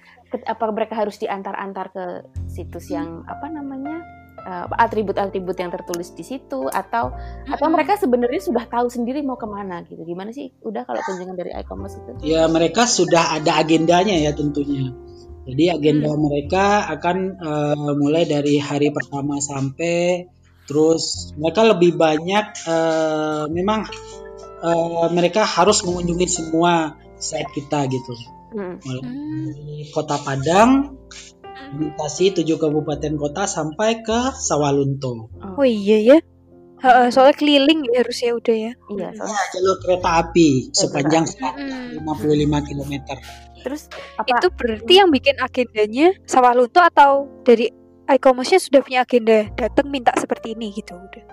[0.47, 2.06] Apa mereka harus diantar-antar ke
[2.47, 4.21] situs yang apa namanya?
[4.41, 7.54] Eh, atribut-atribut yang tertulis di situ atau hmm.
[7.54, 11.38] atau mereka sebenarnya sudah tahu sendiri mau ke mana gitu gimana sih udah kalau kunjungan
[11.38, 14.97] dari e-commerce itu ya mereka sudah ada agendanya ya tentunya
[15.45, 16.21] jadi agenda hmm.
[16.25, 20.25] mereka akan uh, mulai dari hari pertama sampai
[20.71, 23.84] terus mereka lebih banyak uh, memang
[24.63, 28.15] uh, mereka harus mengunjungi semua site kita gitu
[28.55, 28.79] hmm.
[28.79, 29.03] mulai
[29.51, 30.95] dari kota Padang
[31.75, 36.17] melintasi tujuh kabupaten kota sampai ke Sawalunto oh, oh iya ya
[36.81, 38.73] soalnya keliling ya harus ya udah ya.
[38.73, 42.01] Iya, soalnya ya, jalur kereta api sepanjang 155
[42.73, 42.93] km.
[43.62, 43.86] Terus
[44.17, 44.25] apa?
[44.25, 47.69] Itu berarti yang bikin agendanya Sawalunto atau dari
[48.12, 51.24] e-commerce-nya sudah punya agenda datang minta seperti ini gitu udah.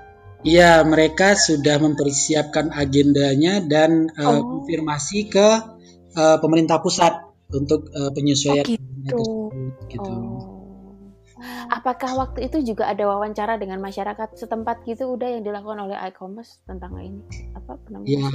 [0.46, 5.48] Iya, mereka sudah mempersiapkan agendanya dan uh, konfirmasi ke
[6.14, 7.10] uh, pemerintah pusat
[7.50, 9.24] untuk uh, penyesuaian oh, gitu.
[9.90, 10.12] gitu.
[10.14, 10.47] Oh.
[11.70, 16.58] Apakah waktu itu juga ada wawancara dengan masyarakat setempat gitu udah yang dilakukan oleh e-commerce
[16.66, 17.22] tentang ini?
[17.54, 18.26] Apa Ya,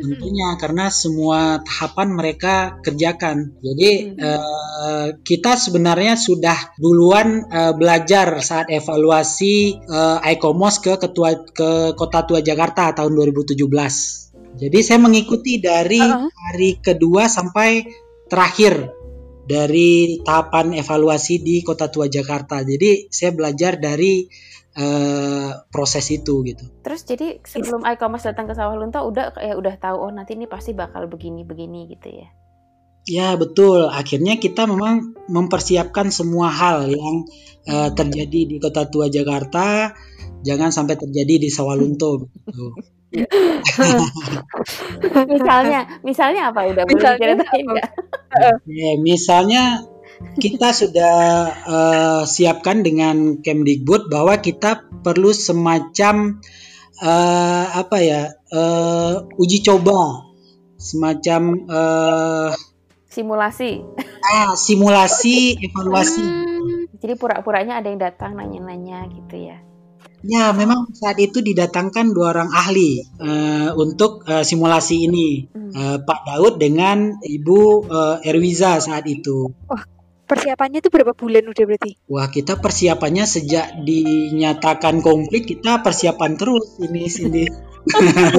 [0.00, 3.58] tentunya karena semua tahapan mereka kerjakan.
[3.60, 4.18] Jadi hmm.
[4.18, 12.24] uh, kita sebenarnya sudah duluan uh, belajar saat evaluasi uh, e-commerce ke ketua ke Kota
[12.24, 13.60] Tua Jakarta tahun 2017.
[14.52, 16.28] Jadi saya mengikuti dari uh -huh.
[16.28, 17.88] hari kedua sampai
[18.28, 19.01] terakhir
[19.52, 22.64] dari tahapan evaluasi di Kota Tua Jakarta.
[22.64, 24.24] Jadi saya belajar dari
[24.80, 26.64] uh, proses itu gitu.
[26.80, 30.48] Terus jadi sebelum e-commerce datang ke Sawah Lunto udah ya udah tahu oh nanti ini
[30.48, 32.28] pasti bakal begini begini gitu ya.
[33.02, 33.90] Ya betul.
[33.92, 37.26] Akhirnya kita memang mempersiapkan semua hal yang
[37.68, 39.92] uh, terjadi di Kota Tua Jakarta,
[40.46, 42.30] jangan sampai terjadi di Sawalunto.
[42.30, 42.66] Gitu.
[45.36, 46.64] misalnya, misalnya apa?
[46.68, 47.90] Udah boleh ceritain nggak?
[48.64, 49.84] Ya, misalnya
[50.40, 51.16] kita sudah
[51.66, 56.40] uh, siapkan dengan Kemdikbud bahwa kita perlu semacam
[57.02, 58.22] uh, apa ya
[58.54, 60.32] uh, uji coba,
[60.78, 62.50] semacam uh,
[63.12, 63.84] simulasi.
[64.22, 66.24] Ah, simulasi evaluasi.
[66.24, 69.60] Hmm, jadi pura-puranya ada yang datang nanya-nanya gitu ya.
[70.22, 75.72] Ya, memang saat itu didatangkan dua orang ahli uh, untuk uh, simulasi ini, hmm.
[75.74, 79.50] uh, Pak Daud dengan Ibu uh, Erwiza saat itu.
[79.66, 79.82] Wah,
[80.30, 81.90] persiapannya itu berapa bulan udah berarti?
[82.06, 87.44] Wah, kita persiapannya sejak dinyatakan komplit, kita persiapan terus ini sini.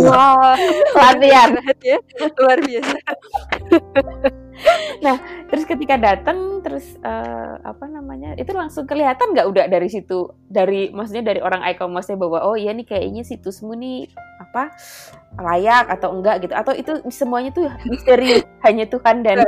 [0.08, 0.56] Wah,
[0.95, 1.51] latihan.
[1.84, 1.99] Ya,
[2.39, 2.97] luar biasa.
[5.03, 5.17] nah
[5.49, 10.32] terus ketika datang terus uh, apa namanya itu langsung kelihatan nggak udah dari situ?
[10.47, 14.08] Dari maksudnya dari orang e-commerce bahwa oh iya nih kayaknya situsmu nih
[14.39, 14.71] apa
[15.43, 16.53] layak atau enggak gitu.
[16.56, 19.43] Atau itu semuanya tuh misteri hanya Tuhan dan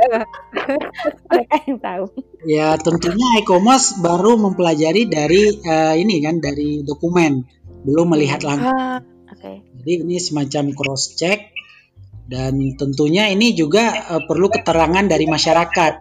[1.32, 2.06] mereka yang tahu.
[2.44, 7.48] Ya tentunya e-commerce baru mempelajari dari uh, ini kan dari dokumen.
[7.86, 8.74] Belum melihat langsung.
[8.74, 8.98] ah,
[9.36, 9.60] okay.
[9.84, 11.56] jadi ini semacam cross check
[12.26, 15.94] dan tentunya ini juga uh, perlu keterangan dari masyarakat.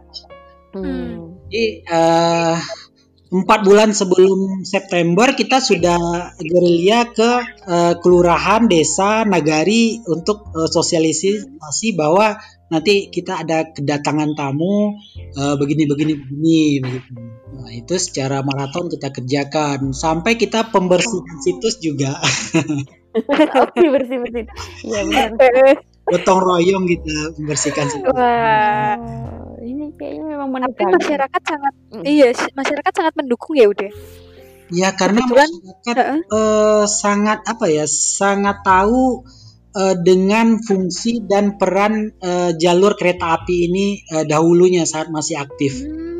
[0.74, 1.38] Hmm.
[1.46, 2.58] Jadi uh,
[3.30, 7.32] empat bulan sebelum September kita sudah gerilya ke
[7.70, 12.42] uh, kelurahan, desa, nagari untuk uh, sosialisasi bahwa
[12.74, 14.98] nanti kita ada kedatangan tamu
[15.38, 17.12] uh, begini begini begini begitu.
[17.56, 22.18] Nah, itu secara maraton kita kerjakan sampai kita pembersihan situs juga.
[23.64, 24.46] Oke, bersih bersih.
[24.84, 25.30] Iya benar
[26.06, 28.94] gotong royong kita membersihkan Wah,
[29.66, 30.86] ini kayaknya memang mendukung.
[30.86, 32.04] Tapi masyarakat sangat mm.
[32.06, 33.90] iya, masyarakat sangat mendukung ya udah.
[34.70, 36.20] Ya karena Kebetulan, masyarakat uh -uh.
[36.30, 39.26] Uh, sangat apa ya, sangat tahu
[39.74, 45.82] uh, dengan fungsi dan peran uh, jalur kereta api ini uh, dahulunya saat masih aktif.
[45.82, 46.15] Hmm.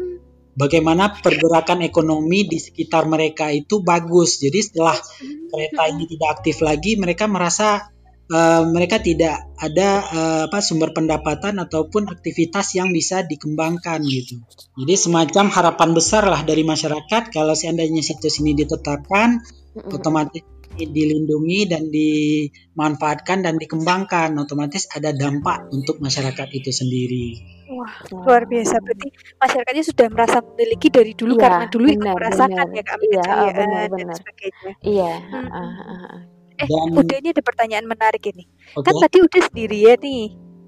[0.56, 4.40] Bagaimana pergerakan ekonomi di sekitar mereka itu bagus.
[4.40, 5.52] Jadi setelah hmm.
[5.52, 7.92] kereta ini tidak aktif lagi, mereka merasa
[8.32, 14.42] uh, mereka tidak ada uh, apa sumber pendapatan ataupun aktivitas yang bisa dikembangkan gitu.
[14.80, 19.96] Jadi semacam harapan besar lah dari masyarakat kalau seandainya situs ini ditetapkan mm-hmm.
[19.96, 20.44] otomatis
[20.76, 27.28] dilindungi dan dimanfaatkan dan dikembangkan otomatis ada dampak untuk masyarakat itu sendiri.
[27.72, 28.78] Wah, luar biasa.
[28.84, 29.10] Berarti
[29.42, 32.78] masyarakatnya sudah merasa memiliki dari dulu ya, karena dulu benar, merasakan benar.
[32.78, 33.90] ya Kak iya, benar, benar.
[33.90, 34.72] dan sebagainya.
[34.86, 35.34] Iya, hmm.
[35.34, 36.18] uh, uh, uh.
[36.56, 36.88] Eh, Dan...
[36.96, 38.44] udah ini ada pertanyaan menarik ini.
[38.76, 38.86] Okay.
[38.86, 40.26] Kan tadi udah sendiri ya nih.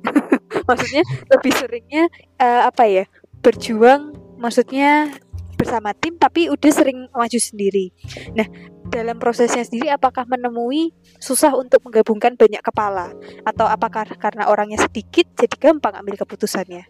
[0.69, 2.03] maksudnya lebih seringnya
[2.39, 3.03] uh, apa ya?
[3.43, 5.13] Berjuang maksudnya
[5.57, 7.89] bersama tim tapi udah sering maju sendiri.
[8.37, 8.45] Nah,
[8.87, 13.11] dalam prosesnya sendiri apakah menemui susah untuk menggabungkan banyak kepala
[13.43, 16.85] atau apakah karena orangnya sedikit jadi gampang ambil keputusannya?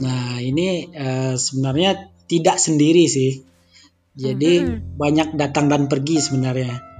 [0.00, 3.44] Nah, ini uh, sebenarnya tidak sendiri sih.
[4.14, 4.96] Jadi hmm.
[4.98, 6.94] banyak datang dan pergi sebenarnya.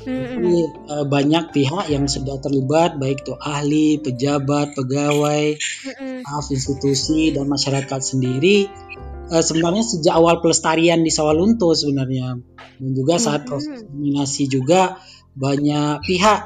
[0.00, 0.56] Jadi
[0.88, 8.00] uh, banyak pihak yang sudah terlibat baik itu ahli, pejabat, pegawai, staff institusi dan masyarakat
[8.00, 8.72] sendiri
[9.30, 12.36] uh, sebenarnya sejak awal pelestarian di Sawalunto sebenarnya
[12.82, 14.98] dan juga saat proses nominasi juga
[15.38, 16.40] banyak pihak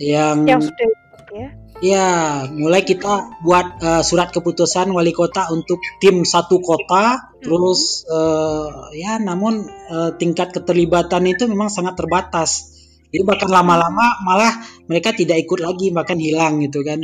[0.00, 0.88] yang, sudah
[1.34, 1.48] ya.
[1.80, 8.92] Ya, mulai kita buat uh, surat keputusan wali kota untuk tim satu kota, terus uh,
[8.92, 12.70] ya, namun uh, tingkat keterlibatan itu memang sangat terbatas
[13.10, 17.02] jadi bahkan lama-lama malah mereka tidak ikut lagi bahkan hilang gitu kan.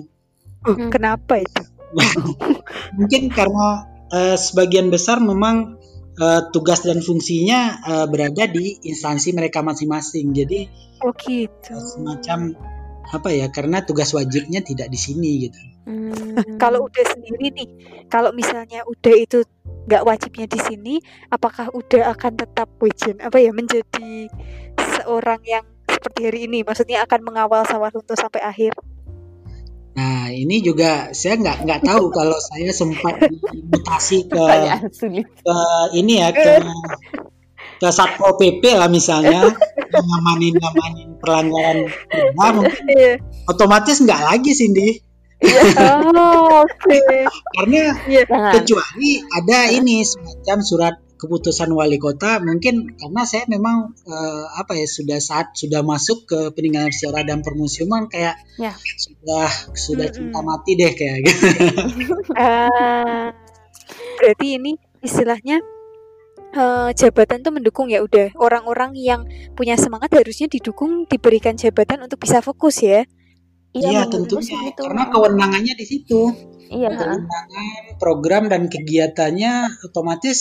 [0.62, 1.62] Uh, kenapa itu?
[2.99, 5.79] Mungkin karena uh, sebagian besar memang
[6.21, 10.33] uh, tugas dan fungsinya uh, berada di instansi mereka masing-masing.
[10.33, 10.69] Jadi
[11.05, 11.75] oh gitu.
[11.77, 12.57] semacam
[13.12, 13.47] apa ya?
[13.53, 15.61] Karena tugas wajibnya tidak di sini gitu.
[15.87, 16.35] Hmm.
[16.62, 17.69] kalau udah sendiri nih,
[18.11, 19.47] kalau misalnya udah itu
[19.87, 20.95] nggak wajibnya di sini,
[21.31, 24.27] apakah udah akan tetap wajib apa ya menjadi
[24.99, 26.66] seorang yang seperti hari ini?
[26.66, 28.75] Maksudnya akan mengawal sawah lunto sampai akhir?
[29.97, 34.45] Nah, ini juga saya nggak nggak tahu kalau saya sempat dimutasi ke
[35.25, 35.57] ke
[35.97, 36.61] ini ya ke
[37.77, 39.53] ke satpol pp lah misalnya
[39.93, 41.79] ngamanin ngamanin pelanggaran
[42.37, 43.17] nah, mungkin yeah.
[43.49, 45.01] otomatis nggak lagi Cindy.
[45.37, 46.01] Iya.
[46.17, 47.29] oh, okay.
[47.61, 48.53] Karena yeah.
[48.57, 54.85] kecuali ada ini semacam surat keputusan wali kota mungkin karena saya memang uh, apa ya
[54.85, 58.72] sudah saat sudah masuk ke peninggalan sejarah dan permusiuman kayak Ya.
[58.76, 60.16] sudah sudah Mm-mm.
[60.33, 61.44] cinta mati deh kayak gitu.
[62.33, 63.33] Ah,
[64.16, 65.61] berarti ini istilahnya
[66.52, 72.20] eh, jabatan tuh mendukung ya udah orang-orang yang punya semangat harusnya didukung diberikan jabatan untuk
[72.20, 73.05] bisa fokus ya.
[73.77, 76.21] Iya sih tentunya karena kewenangannya di situ.
[76.67, 77.67] Iya, kewenangan
[78.03, 80.39] program dan kegiatannya otomatis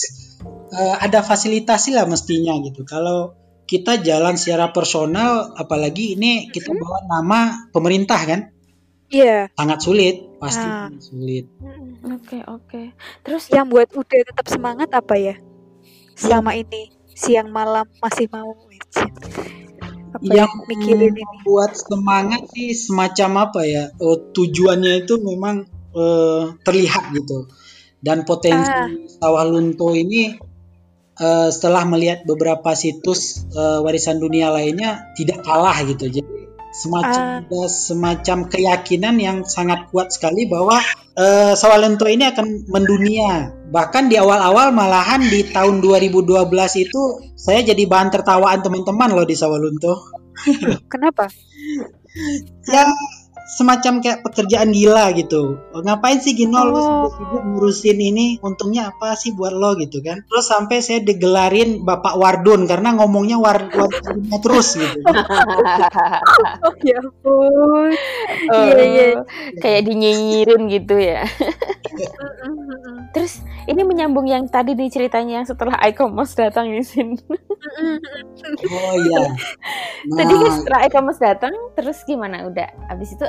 [0.74, 2.82] eh, ada fasilitasi lah mestinya gitu.
[2.88, 8.42] Kalau kita jalan secara personal, apalagi ini kita bawa nama pemerintah kan,
[9.10, 9.50] Iya.
[9.58, 10.90] sangat sulit, pasti Ah.
[11.02, 11.50] sulit.
[12.06, 12.82] Oke, oke.
[13.26, 15.36] Terus Yang buat udah tetap semangat apa ya?
[16.14, 18.54] Selama ini siang malam masih mau
[20.16, 21.24] apa ya, Yang mikirin ini.
[21.44, 23.84] buat semangat sih semacam apa ya?
[23.92, 27.48] eh, tujuannya itu memang eh, terlihat gitu.
[28.00, 28.92] Dan potensi Ah.
[29.08, 30.36] sawah lunto ini
[31.16, 36.12] eh, setelah melihat beberapa situs eh, warisan dunia lainnya tidak kalah gitu.
[36.12, 36.32] Jadi
[36.76, 40.76] semacam ada semacam keyakinan yang sangat kuat sekali bahwa
[41.56, 43.55] sawah lunto ini akan mendunia.
[43.66, 46.30] Bahkan di awal-awal malahan di tahun 2012
[46.86, 47.02] itu
[47.34, 49.94] saya jadi bahan tertawaan teman-teman loh di sawah lunto.
[50.92, 51.30] Kenapa?
[52.72, 52.88] ya
[53.46, 55.62] semacam kayak pekerjaan gila gitu.
[55.72, 56.82] Ngapain sih Gino lu Oh.
[56.82, 58.28] sibuk-sibuk ngurusin ini?
[58.42, 60.26] Untungnya apa sih buat lo gitu kan?
[60.26, 64.98] Terus sampai saya digelarin Bapak Wardun karena ngomongnya war Wardunnya terus gitu.
[66.66, 67.92] Oh ya ampun.
[68.50, 69.08] Oh, Iya iya.
[69.62, 71.22] kayak dinyinyirin gitu ya.
[73.14, 77.16] Terus ini menyambung yang tadi nih ceritanya yang setelah Icomos datang di sini.
[78.66, 79.24] Oh iya.
[80.10, 82.46] Nah, Tadi kan setelah Icomos datang, terus gimana?
[82.46, 83.26] Udah, abis itu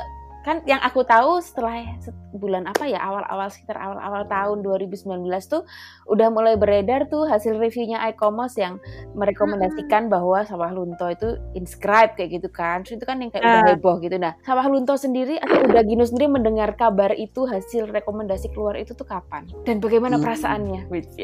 [0.47, 5.61] kan yang aku tahu setelah set- bulan apa ya awal-awal sekitar awal-awal tahun 2019 tuh
[6.07, 8.77] udah mulai beredar tuh hasil reviewnya Icomos yang
[9.11, 12.81] merekomendasikan bahwa sawah lunto itu inscribe kayak gitu kan.
[12.81, 13.67] Terus itu kan yang kayak udah Ah.
[13.73, 14.15] heboh gitu.
[14.15, 18.93] Nah sawah lunto sendiri atau udah Gino sendiri mendengar kabar itu hasil rekomendasi keluar itu
[18.93, 19.43] tuh kapan?
[19.67, 20.23] Dan bagaimana Hmm.
[20.23, 20.79] perasaannya?
[20.87, 21.03] Wih,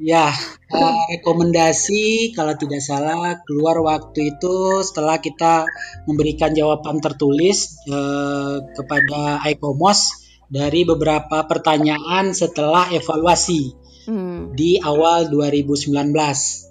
[0.00, 0.30] ya.
[0.74, 5.68] eh, rekomendasi kalau tidak salah keluar waktu itu setelah kita
[6.08, 10.00] memberikan jawaban tertulis eh, kepada ICOMOS
[10.50, 13.84] dari beberapa pertanyaan setelah evaluasi.
[14.04, 14.52] Hmm.
[14.52, 15.88] di awal 2019.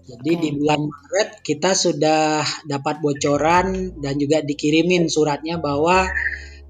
[0.05, 0.41] Jadi Oke.
[0.45, 6.05] di bulan Maret kita sudah dapat bocoran dan juga dikirimin suratnya bahwa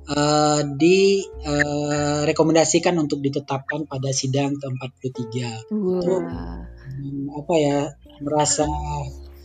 [0.10, 5.72] eh, direkomendasikan untuk ditetapkan pada sidang ke-43.
[5.72, 6.68] Wah.
[6.84, 7.90] Hmm, apa ya
[8.22, 8.68] merasa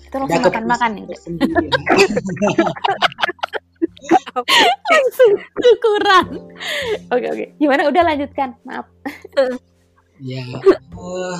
[0.09, 1.07] Kita langsung makan-makan ya.
[5.59, 6.27] Syukuran.
[7.12, 7.44] Oke oke.
[7.61, 7.88] Gimana?
[7.88, 8.55] Udah lanjutkan.
[8.64, 8.87] Maaf.
[10.18, 11.38] Ya, eh,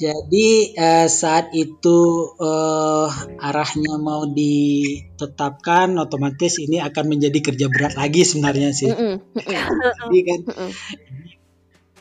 [0.00, 1.98] jadi eh, saat itu
[2.40, 8.88] eh, arahnya mau ditetapkan, otomatis ini akan menjadi kerja berat lagi sebenarnya sih.
[10.00, 10.40] Jadi kan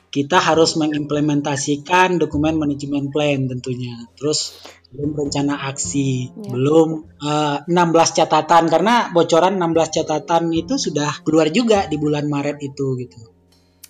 [0.10, 4.08] kita harus mengimplementasikan dokumen manajemen plan tentunya.
[4.16, 4.56] Terus
[4.90, 6.50] belum rencana aksi, Ya.
[6.56, 6.88] belum
[7.20, 12.96] eh, 16 catatan karena bocoran 16 catatan itu sudah keluar juga di bulan Maret itu
[12.96, 13.20] gitu.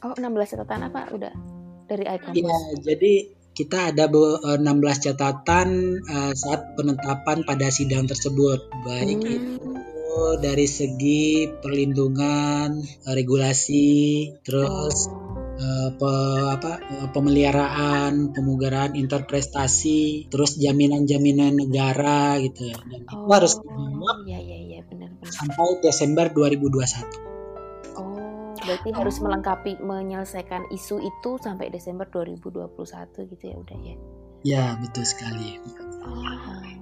[0.01, 1.13] Oh 16 catatan apa?
[1.13, 1.31] Udah
[1.85, 2.03] dari.
[2.05, 3.13] Iya, jadi
[3.59, 5.67] kita ada be- eh, 16 catatan
[5.99, 9.35] eh, saat penetapan pada sidang tersebut, baik Hmm.
[9.35, 9.67] itu
[10.39, 11.23] dari segi
[11.59, 13.91] perlindungan, eh, regulasi,
[14.41, 15.11] terus
[15.99, 16.79] pe- apa,
[17.11, 22.71] pemeliharaan, pemugaraan interprestasi, terus jaminan-jaminan negara gitu.
[22.71, 25.27] Dan itu harus dijawab Iya iya iya benar benar.
[25.27, 27.11] sampai Desember 2021.
[28.69, 32.69] Berarti harus melengkapi menyelesaikan isu itu sampai Desember 2021
[33.33, 33.95] gitu ya udah ya.
[34.45, 35.57] Ya, betul sekali.
[36.05, 36.79] Oh.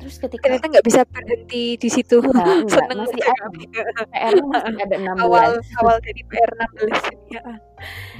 [0.00, 2.24] Terus ketika Ternyata nggak bisa berhenti di situ.
[2.72, 3.46] Seneng masih ada.
[4.08, 5.24] PR masih ada 16.
[5.28, 5.50] awal
[5.84, 7.36] awal dari PR 16 ini.
[7.36, 7.42] Ya.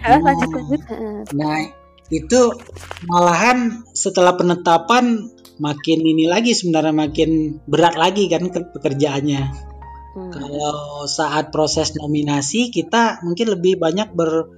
[0.04, 0.82] Ah, lanjut lanjut.
[0.92, 1.18] Heeh.
[1.36, 1.56] Nah,
[2.12, 2.40] itu
[3.08, 9.74] malahan setelah penetapan makin ini lagi sebenarnya makin berat lagi kan ke- pekerjaannya.
[10.16, 10.32] Hmm.
[10.32, 14.48] Kalau saat proses nominasi kita mungkin lebih banyak ber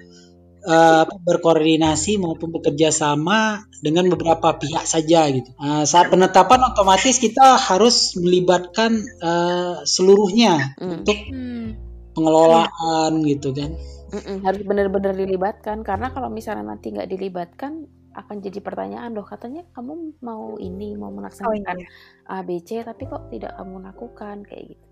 [0.63, 5.51] eh, berkoordinasi maupun bekerja sama dengan beberapa pihak saja gitu.
[5.59, 11.03] Eh, saat penetapan otomatis kita harus melibatkan eh, seluruhnya Hmm.
[11.03, 11.75] untuk Hmm.
[12.15, 13.75] pengelolaan gitu kan.
[14.09, 17.85] Mm-mm, harus benar-benar dilibatkan karena kalau misalnya nanti nggak dilibatkan
[18.17, 21.89] akan jadi pertanyaan loh katanya kamu mau ini mau Oh melaksanakan iya.
[22.27, 24.88] A B C tapi kok tidak kamu lakukan kayak gitu.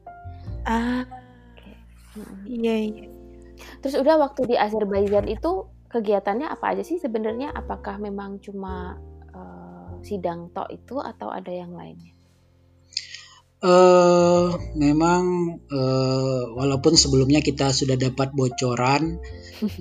[0.66, 1.06] Ah,
[2.18, 2.42] Mm-mm.
[2.50, 3.06] iya iya.
[3.80, 7.54] Terus udah waktu di Azerbaijan itu kegiatannya apa aja sih sebenarnya?
[7.54, 8.98] Apakah memang cuma
[9.30, 12.12] uh, sidang tok itu atau ada yang lainnya?
[13.56, 19.16] Uh, memang uh, walaupun sebelumnya kita sudah dapat bocoran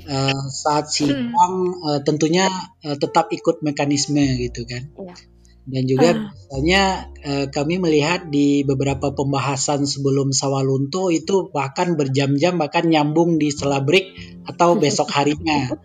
[0.08, 2.48] uh, saat sidang uh, tentunya
[2.88, 4.86] uh, tetap ikut mekanisme gitu kan.
[4.96, 5.35] Yeah.
[5.66, 6.18] Dan juga uh.
[6.30, 13.50] misalnya uh, kami melihat di beberapa pembahasan sebelum Sawalunto itu bahkan berjam-jam bahkan nyambung di
[13.50, 14.14] setelah break
[14.46, 15.70] atau besok harinya.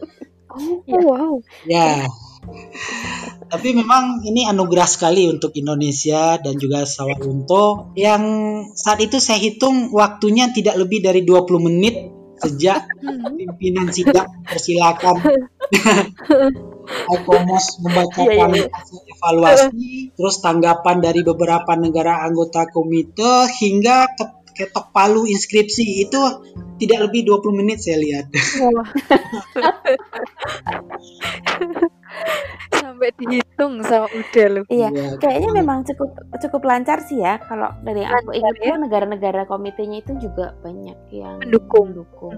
[0.50, 0.98] Oh, ya.
[1.06, 1.34] wow.
[1.62, 2.10] Ya.
[3.46, 8.22] Tapi memang ini anugerah sekali untuk Indonesia dan juga Sawalunto yang
[8.74, 12.10] saat itu saya hitung waktunya tidak lebih dari 20 menit
[12.42, 12.82] sejak
[13.38, 15.22] pimpinan sidang persilakan
[17.10, 19.12] Alkomos membacakan yeah, yeah, yeah.
[19.14, 24.10] evaluasi, terus tanggapan dari beberapa negara anggota komite hingga
[24.60, 26.20] ketok palu inskripsi itu
[26.76, 28.28] tidak lebih 20 menit saya lihat.
[32.74, 34.62] Sampai dihitung sama udah lu.
[34.68, 38.76] Iya, ya, kayaknya memang cukup cukup lancar sih ya kalau dari yang aku ingat ya?
[38.76, 41.96] negara-negara komitenya itu juga banyak yang mendukung.
[41.96, 42.36] mendukung.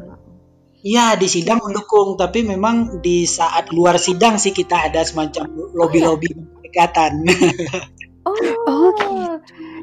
[0.83, 6.35] Iya di sidang mendukung, tapi memang di saat luar sidang sih kita ada semacam lobby-lobby
[6.35, 7.23] pendekatan.
[8.27, 8.35] oh,
[8.67, 9.37] oh gitu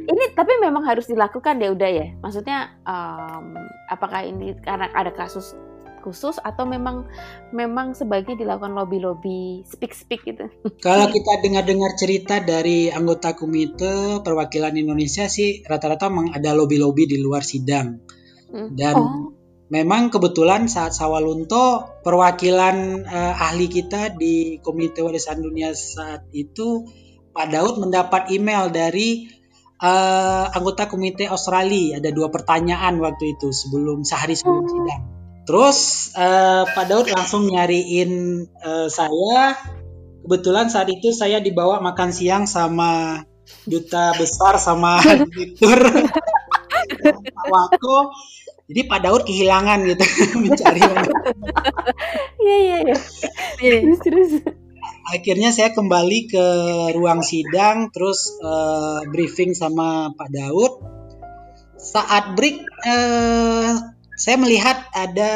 [0.10, 3.56] ini tapi memang harus dilakukan deh udah ya maksudnya um,
[3.88, 5.54] apakah ini karena ada kasus
[6.00, 7.04] khusus atau memang
[7.52, 10.48] memang sebaiknya dilakukan lobby lobby speak speak gitu
[10.80, 16.80] kalau kita dengar dengar cerita dari anggota komite perwakilan Indonesia sih rata-rata memang ada lobby
[16.80, 18.00] lobby di luar sidang
[18.48, 18.70] hmm.
[18.80, 19.39] dan oh.
[19.70, 26.90] Memang kebetulan saat Sawalunto perwakilan uh, ahli kita di Komite Warisan Dunia saat itu
[27.30, 29.30] Pak Daud mendapat email dari
[29.78, 35.02] uh, anggota komite Australia ada dua pertanyaan waktu itu sebelum sehari sebelum sidang.
[35.46, 39.54] Terus uh, Pak Daud langsung nyariin uh, saya.
[40.26, 43.24] Kebetulan saat itu saya dibawa makan siang sama
[43.66, 45.02] duta besar sama
[45.34, 45.80] direktur
[47.50, 47.98] Wako.
[48.70, 50.06] Jadi Pak Daud kehilangan gitu
[50.46, 50.82] mencari.
[52.40, 52.98] Iya iya iya.
[53.58, 54.32] Terus terus
[55.10, 56.46] akhirnya saya kembali ke
[56.94, 60.74] ruang sidang terus uh, briefing sama Pak Daud
[61.80, 63.74] saat break uh,
[64.20, 65.34] saya melihat ada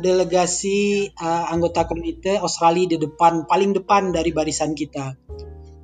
[0.00, 5.14] delegasi uh, anggota komite Australia di depan paling depan dari barisan kita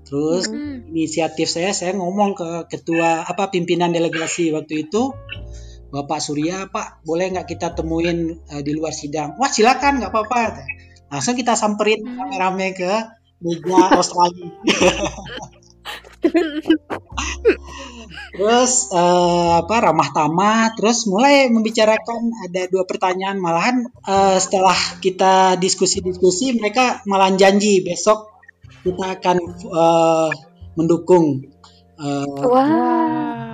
[0.09, 0.91] terus mm.
[0.91, 5.13] inisiatif saya saya ngomong ke ketua apa pimpinan delegasi waktu itu
[5.95, 9.39] Bapak Surya Pak boleh nggak kita temuin uh, di luar sidang?
[9.39, 10.67] Wah silakan nggak apa-apa.
[11.07, 12.19] Langsung kita samperin hmm.
[12.19, 12.93] rame-rame ke
[13.39, 14.51] meja Australia.
[18.35, 23.39] Terus uh, apa ramah tamah terus mulai membicarakan ada dua pertanyaan.
[23.39, 28.35] Malahan uh, setelah kita diskusi-diskusi mereka malah janji besok
[28.83, 29.37] kita akan
[29.71, 30.31] uh,
[30.75, 31.47] mendukung.
[31.95, 33.54] Uh, wow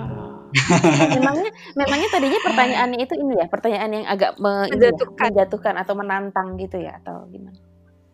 [1.17, 5.75] memangnya memangnya tadinya pertanyaannya itu ini ya pertanyaan yang agak me, ya, menjatuhkan.
[5.79, 7.57] atau menantang gitu ya atau gimana?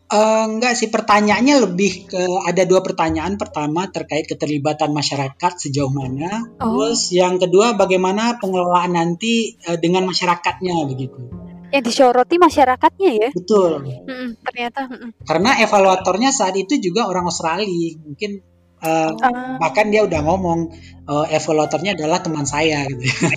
[0.07, 3.35] Uh, enggak sih pertanyaannya lebih ke ada dua pertanyaan.
[3.35, 6.47] Pertama terkait keterlibatan masyarakat sejauh mana.
[6.63, 6.88] Oh.
[6.88, 11.27] terus yang kedua bagaimana pengelolaan nanti uh, dengan masyarakatnya begitu.
[11.75, 13.29] Yang disoroti masyarakatnya ya?
[13.35, 13.83] Betul.
[13.83, 17.67] Mm ternyata mm karena evaluatornya saat itu juga orang Australia.
[17.99, 19.57] Mungkin uh, uh.
[19.61, 20.73] bahkan dia udah ngomong
[21.09, 23.28] uh, evaluatornya adalah teman saya gitu.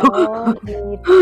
[0.00, 1.16] Oh gitu.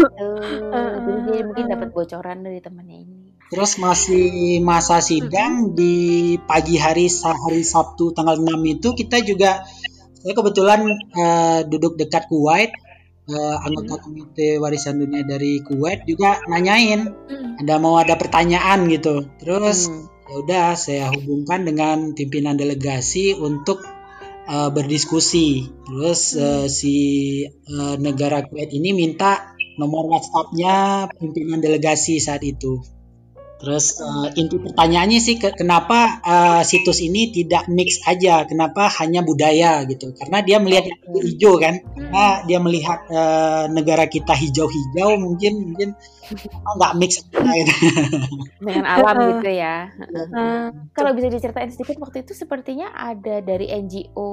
[1.07, 3.17] Jadi dia mungkin dapat bocoran dari temannya ini.
[3.49, 8.45] Terus masih masa sidang di pagi hari hari Sabtu tanggal 6
[8.77, 9.65] itu kita juga
[10.21, 10.85] saya kebetulan
[11.17, 12.77] uh, duduk dekat Kuwait
[13.33, 17.09] uh, anggota komite warisan dunia dari Kuwait juga nanyain
[17.57, 19.33] ada mau ada pertanyaan gitu.
[19.41, 23.81] Terus hmm ya udah saya hubungkan dengan pimpinan delegasi untuk
[24.49, 25.69] uh, berdiskusi.
[25.89, 26.97] Terus uh, si
[27.49, 32.98] uh, negara Kuwait ini minta nomor WhatsApp-nya pimpinan delegasi saat itu.
[33.59, 38.47] Terus uh, inti pertanyaannya sih ke, kenapa uh, situs ini tidak mix aja?
[38.47, 40.15] Kenapa hanya budaya gitu?
[40.15, 41.83] Karena dia melihat itu hijau kan?
[41.83, 45.89] Karena dia melihat uh, negara kita hijau-hijau mungkin mungkin
[46.79, 47.39] nggak mix gitu.
[48.63, 49.91] dengan alam gitu ya.
[50.31, 54.31] Uh, kalau bisa diceritain sedikit waktu itu sepertinya ada dari NGO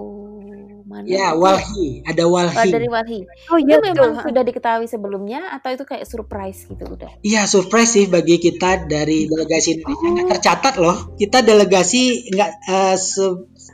[0.83, 1.07] mana?
[1.07, 2.57] Ya Walhi, ada Walhi.
[2.57, 3.19] Oh, dari Walhi.
[3.53, 7.11] Oh iya itu memang sudah diketahui sebelumnya atau itu kayak surprise gitu udah?
[7.23, 10.29] Iya surprise sih bagi kita dari delegasi Indonesia oh.
[10.35, 10.97] tercatat loh.
[11.15, 12.97] Kita delegasi nggak uh,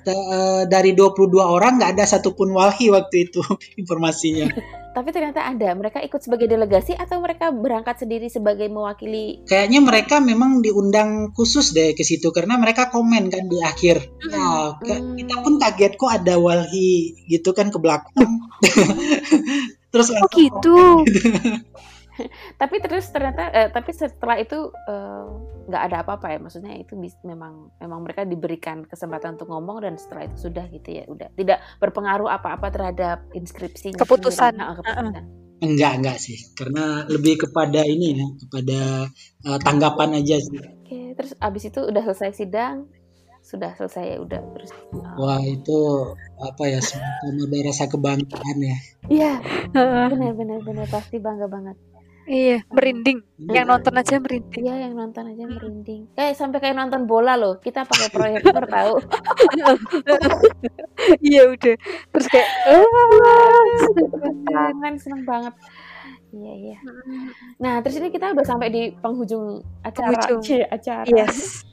[0.06, 3.42] uh, dari 22 orang nggak ada satupun Walhi waktu itu
[3.82, 4.52] informasinya.
[4.92, 5.72] tapi ternyata ada.
[5.72, 9.44] Mereka ikut sebagai delegasi atau mereka berangkat sendiri sebagai mewakili?
[9.48, 14.04] Kayaknya mereka memang diundang khusus deh ke situ karena mereka komen kan di akhir.
[14.32, 15.16] Nah, ke- Hmm.
[15.16, 18.32] kita pun kaget kok ada walhi gitu kan ke belakang.
[19.92, 20.76] Terus Oh gitu.
[22.62, 25.26] Tapi terus ternyata, eh, tapi setelah itu eh,
[25.70, 26.40] nggak ada apa-apa ya.
[26.42, 30.90] Maksudnya itu bis- memang memang mereka diberikan kesempatan untuk ngomong dan setelah itu sudah gitu
[30.92, 31.04] ya.
[31.10, 34.54] Udah tidak berpengaruh apa-apa terhadap inskripsi Keputusan.
[34.58, 35.16] keputusan.
[35.62, 38.80] enggak enggak sih karena lebih kepada ini ya kepada
[39.46, 40.62] uh, tanggapan aja sih.
[40.86, 42.90] Oke, terus abis itu udah selesai sidang,
[43.46, 44.72] sudah selesai ya udah terus.
[44.74, 45.80] eh, Wah itu
[46.42, 48.78] apa ya semacam ada rasa kebanggaan ya.
[49.12, 49.32] Iya,
[50.40, 51.78] benar benar pasti bangga banget.
[52.32, 53.20] Iya, merinding.
[53.44, 54.64] Yang nonton aja merinding.
[54.64, 56.02] Iya yang nonton aja merinding.
[56.16, 57.60] Kayak sampai kayak nonton bola loh.
[57.60, 58.96] Kita pakai proyektor tahu.
[61.20, 61.76] Iya udah.
[62.14, 62.50] Terus kayak
[64.56, 65.54] "Ah, seneng banget."
[66.32, 66.78] Iya iya.
[67.60, 70.16] Nah terus ini kita udah sampai di penghujung acara.
[70.16, 70.64] Penghujung.
[70.72, 71.10] Acara.
[71.10, 71.68] Yes.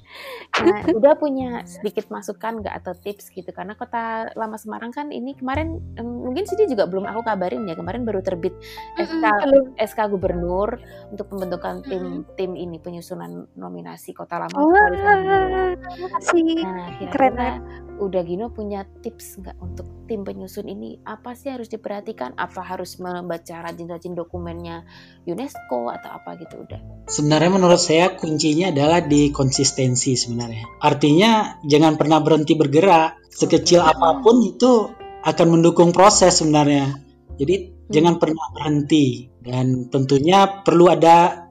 [0.67, 5.39] Nah udah punya sedikit masukan nggak atau tips gitu karena kota lama Semarang kan ini
[5.39, 8.53] kemarin em, mungkin sini juga belum aku kabarin ya kemarin baru terbit
[8.99, 9.65] SK Belum.
[9.79, 10.77] SK Gubernur
[11.15, 14.59] untuk pembentukan tim tim ini penyusunan nominasi kota lama.
[14.59, 16.67] Terima kasih.
[16.67, 17.51] Nah, Keren kira-kira
[17.99, 21.05] udah Gino punya tips nggak untuk tim penyusun ini?
[21.05, 22.33] Apa sih harus diperhatikan?
[22.41, 24.89] Apa harus membaca rajin-rajin dokumennya
[25.29, 26.81] UNESCO atau apa gitu udah?
[27.13, 30.81] Sebenarnya menurut saya kuncinya adalah di konsistensi sebenarnya.
[30.81, 33.21] Artinya jangan pernah berhenti bergerak.
[33.29, 34.89] Sekecil apa pun itu
[35.23, 36.97] akan mendukung proses sebenarnya.
[37.37, 41.49] Jadi jangan pernah berhenti dan tentunya perlu ada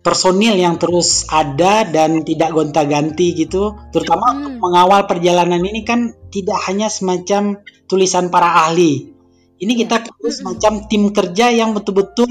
[0.00, 3.76] personil yang terus ada dan tidak gonta-ganti gitu.
[3.92, 4.36] Terutama Hmm.
[4.40, 7.60] untuk mengawal perjalanan ini kan tidak hanya semacam
[7.90, 9.10] tulisan para ahli.
[9.60, 12.30] Ini kita perlu semacam tim kerja yang betul-betul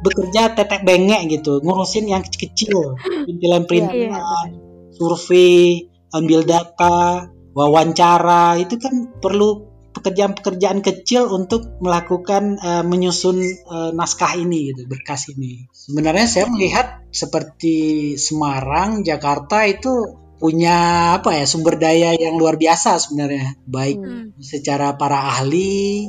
[0.00, 2.96] bekerja tetek bengek gitu, ngurusin yang kecil-kecil,
[3.28, 4.48] perintilan-perintilan,
[4.96, 14.40] survei, ambil data, wawancara, itu kan perlu pekerjaan-pekerjaan kecil untuk melakukan eh, menyusun eh, naskah
[14.40, 15.68] ini gitu, berkas ini.
[15.70, 19.92] Sebenarnya saya melihat seperti Semarang, Jakarta itu
[20.40, 20.76] punya
[21.20, 24.26] apa ya sumber daya yang luar biasa sebenarnya, baik Hmm.
[24.40, 26.08] secara para ahli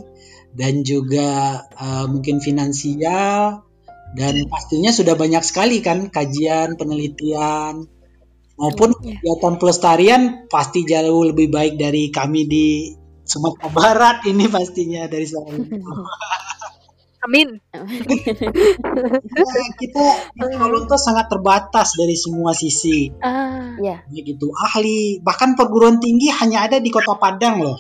[0.55, 3.67] dan juga eh, mungkin finansial
[4.15, 7.87] dan pastinya sudah banyak sekali kan kajian penelitian
[8.55, 9.19] maupun Iya.
[9.19, 12.67] kegiatan pelestarian pasti jauh lebih baik dari kami di
[13.23, 15.75] Sumatera Barat ini pastinya dari Sawalunto.
[17.21, 17.61] Amin.
[17.71, 24.01] Nah, kita di Sawalunto sangat terbatas dari semua sisi Ah, Iya.
[24.09, 27.77] Ya gitu ahli bahkan perguruan tinggi hanya ada di Kota Padang loh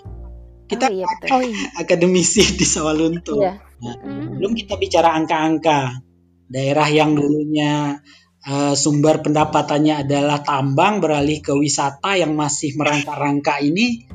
[0.65, 1.27] kita Oh, iya betul.
[1.35, 1.67] oh iya.
[1.75, 3.53] akademisi di Sawalunto Iya.
[3.81, 4.37] Nah, Hmm.
[4.37, 5.99] belum kita bicara angka-angka
[6.47, 7.97] daerah yang dulunya
[8.41, 14.05] eh, sumber pendapatannya adalah tambang beralih ke wisata yang masih merangkak-rangkak ini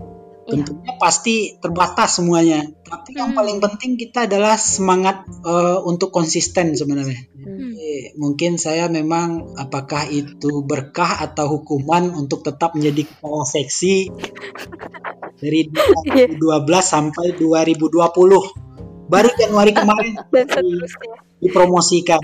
[0.46, 0.62] Iya.
[0.62, 3.38] tentunya pasti terbatas semuanya tapi yang Hmm.
[3.42, 7.72] paling penting kita adalah semangat eh, untuk konsisten sebenarnya Hmm.
[7.76, 14.10] Jadi, mungkin saya memang apakah itu berkah atau hukuman untuk tetap menjadi kepala seksi
[15.42, 16.38] dari 2012
[16.82, 21.16] sampai 2020 baru Januari kemarin Dan seterusnya.
[21.38, 22.22] dipromosikan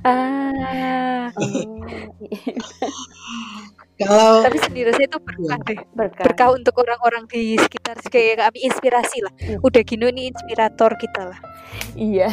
[0.00, 2.56] Ah, Oh, iya.
[4.04, 5.78] Kalau tapi sendiri saya itu berkah deh.
[5.96, 6.24] Berkah.
[6.28, 9.32] Berkah untuk orang-orang di sekitar kayak kami inspirasi lah.
[9.40, 9.56] Iya.
[9.64, 11.38] Udah Gino ini inspirator kita lah.
[11.96, 12.28] Iya.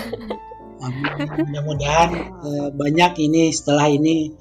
[1.39, 2.09] Mudah-mudahan
[2.43, 4.35] eh, banyak ini setelah ini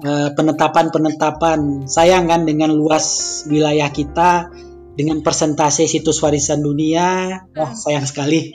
[0.00, 1.84] eh, penetapan-penetapan.
[1.84, 4.48] Sayang kan dengan luas wilayah kita
[4.92, 8.52] dengan persentase situs warisan dunia, wah sayang sekali.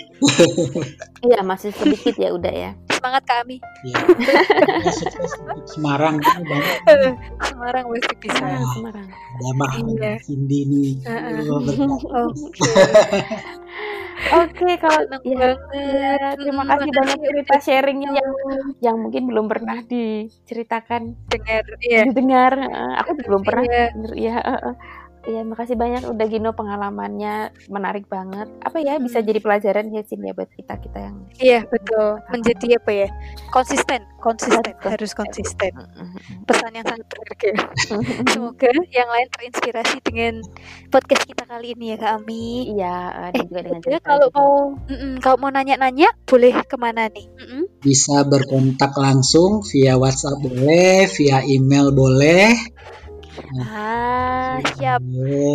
[1.21, 2.71] Iya masih sedikit ya udah ya.
[3.07, 3.55] Semangat kami.
[3.87, 3.99] Ya.
[4.83, 6.75] Ya, sukses untuk Semarang ini banyak
[7.39, 8.43] Semarang pasti bisa.
[8.43, 8.67] Ah.
[8.75, 9.07] Semarang.
[9.07, 10.13] ada Mahmud Iya.
[10.27, 10.91] Cindy nih.
[11.07, 11.39] Heeh.
[11.47, 12.27] Oh, berkat.
[12.35, 12.67] Oke.
[14.27, 18.31] Oke kalau ya, ya, terima kasih banyak cerita sharingnya yang
[18.83, 21.63] yang mungkin belum pernah diceritakan dengar.
[21.79, 22.11] Iya.
[22.11, 22.53] didengar.
[23.07, 23.87] Aku belum pernah Iya.
[24.19, 24.35] Ya.
[25.27, 28.47] Iya, makasih banyak udah Gino pengalamannya menarik banget.
[28.63, 29.27] Apa ya bisa Hmm.
[29.27, 32.23] jadi pelajaran ya Cin ya buat kita kita yang Iya betul.
[32.31, 33.07] Menjadi apa ya?
[33.51, 34.87] Konsisten, konsisten Betul.
[34.87, 35.71] harus konsisten.
[35.75, 36.15] Mm,
[36.47, 37.51] Pesan yang sangat berharga.
[37.91, 40.33] mm, Semoga yang lain terinspirasi dengan
[40.87, 42.47] podcast kita kali ini ya Kak Ami.
[42.71, 44.39] Iya, eh, dan juga dengan cerita kalau Gino.
[44.39, 44.51] mau
[44.87, 47.27] mm-mm, kalau mau nanya-nanya boleh ke mana nih?
[47.35, 47.63] Mm-mm.
[47.83, 52.55] Bisa berkontak langsung via WhatsApp boleh, via email boleh.
[53.59, 55.01] Ah, siap.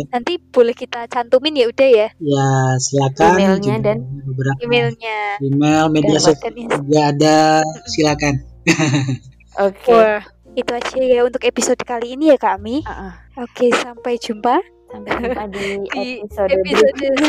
[0.07, 5.19] Nanti boleh kita cantumin ya udah ya Ya, silakan Emailnya dan- beberapa emailnya.
[5.39, 7.39] email media Dan sosial juga ada.
[7.85, 8.33] Silakan.
[9.67, 9.91] Oke.
[9.91, 10.23] Wah,
[10.53, 12.81] itu aja ya untuk episode kali ini ya kami.
[12.83, 13.13] Ah, ah.
[13.39, 16.53] Oke, sampai jumpa Sampai jumpa di di episode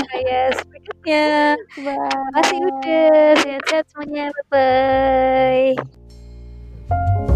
[0.05, 1.25] saya selanjutnya.
[1.81, 1.97] Bye.
[1.97, 3.09] Terima kasih udah
[3.41, 4.25] sehat-sehat semuanya.
[4.29, 5.77] Bye
[6.93, 7.34] bye.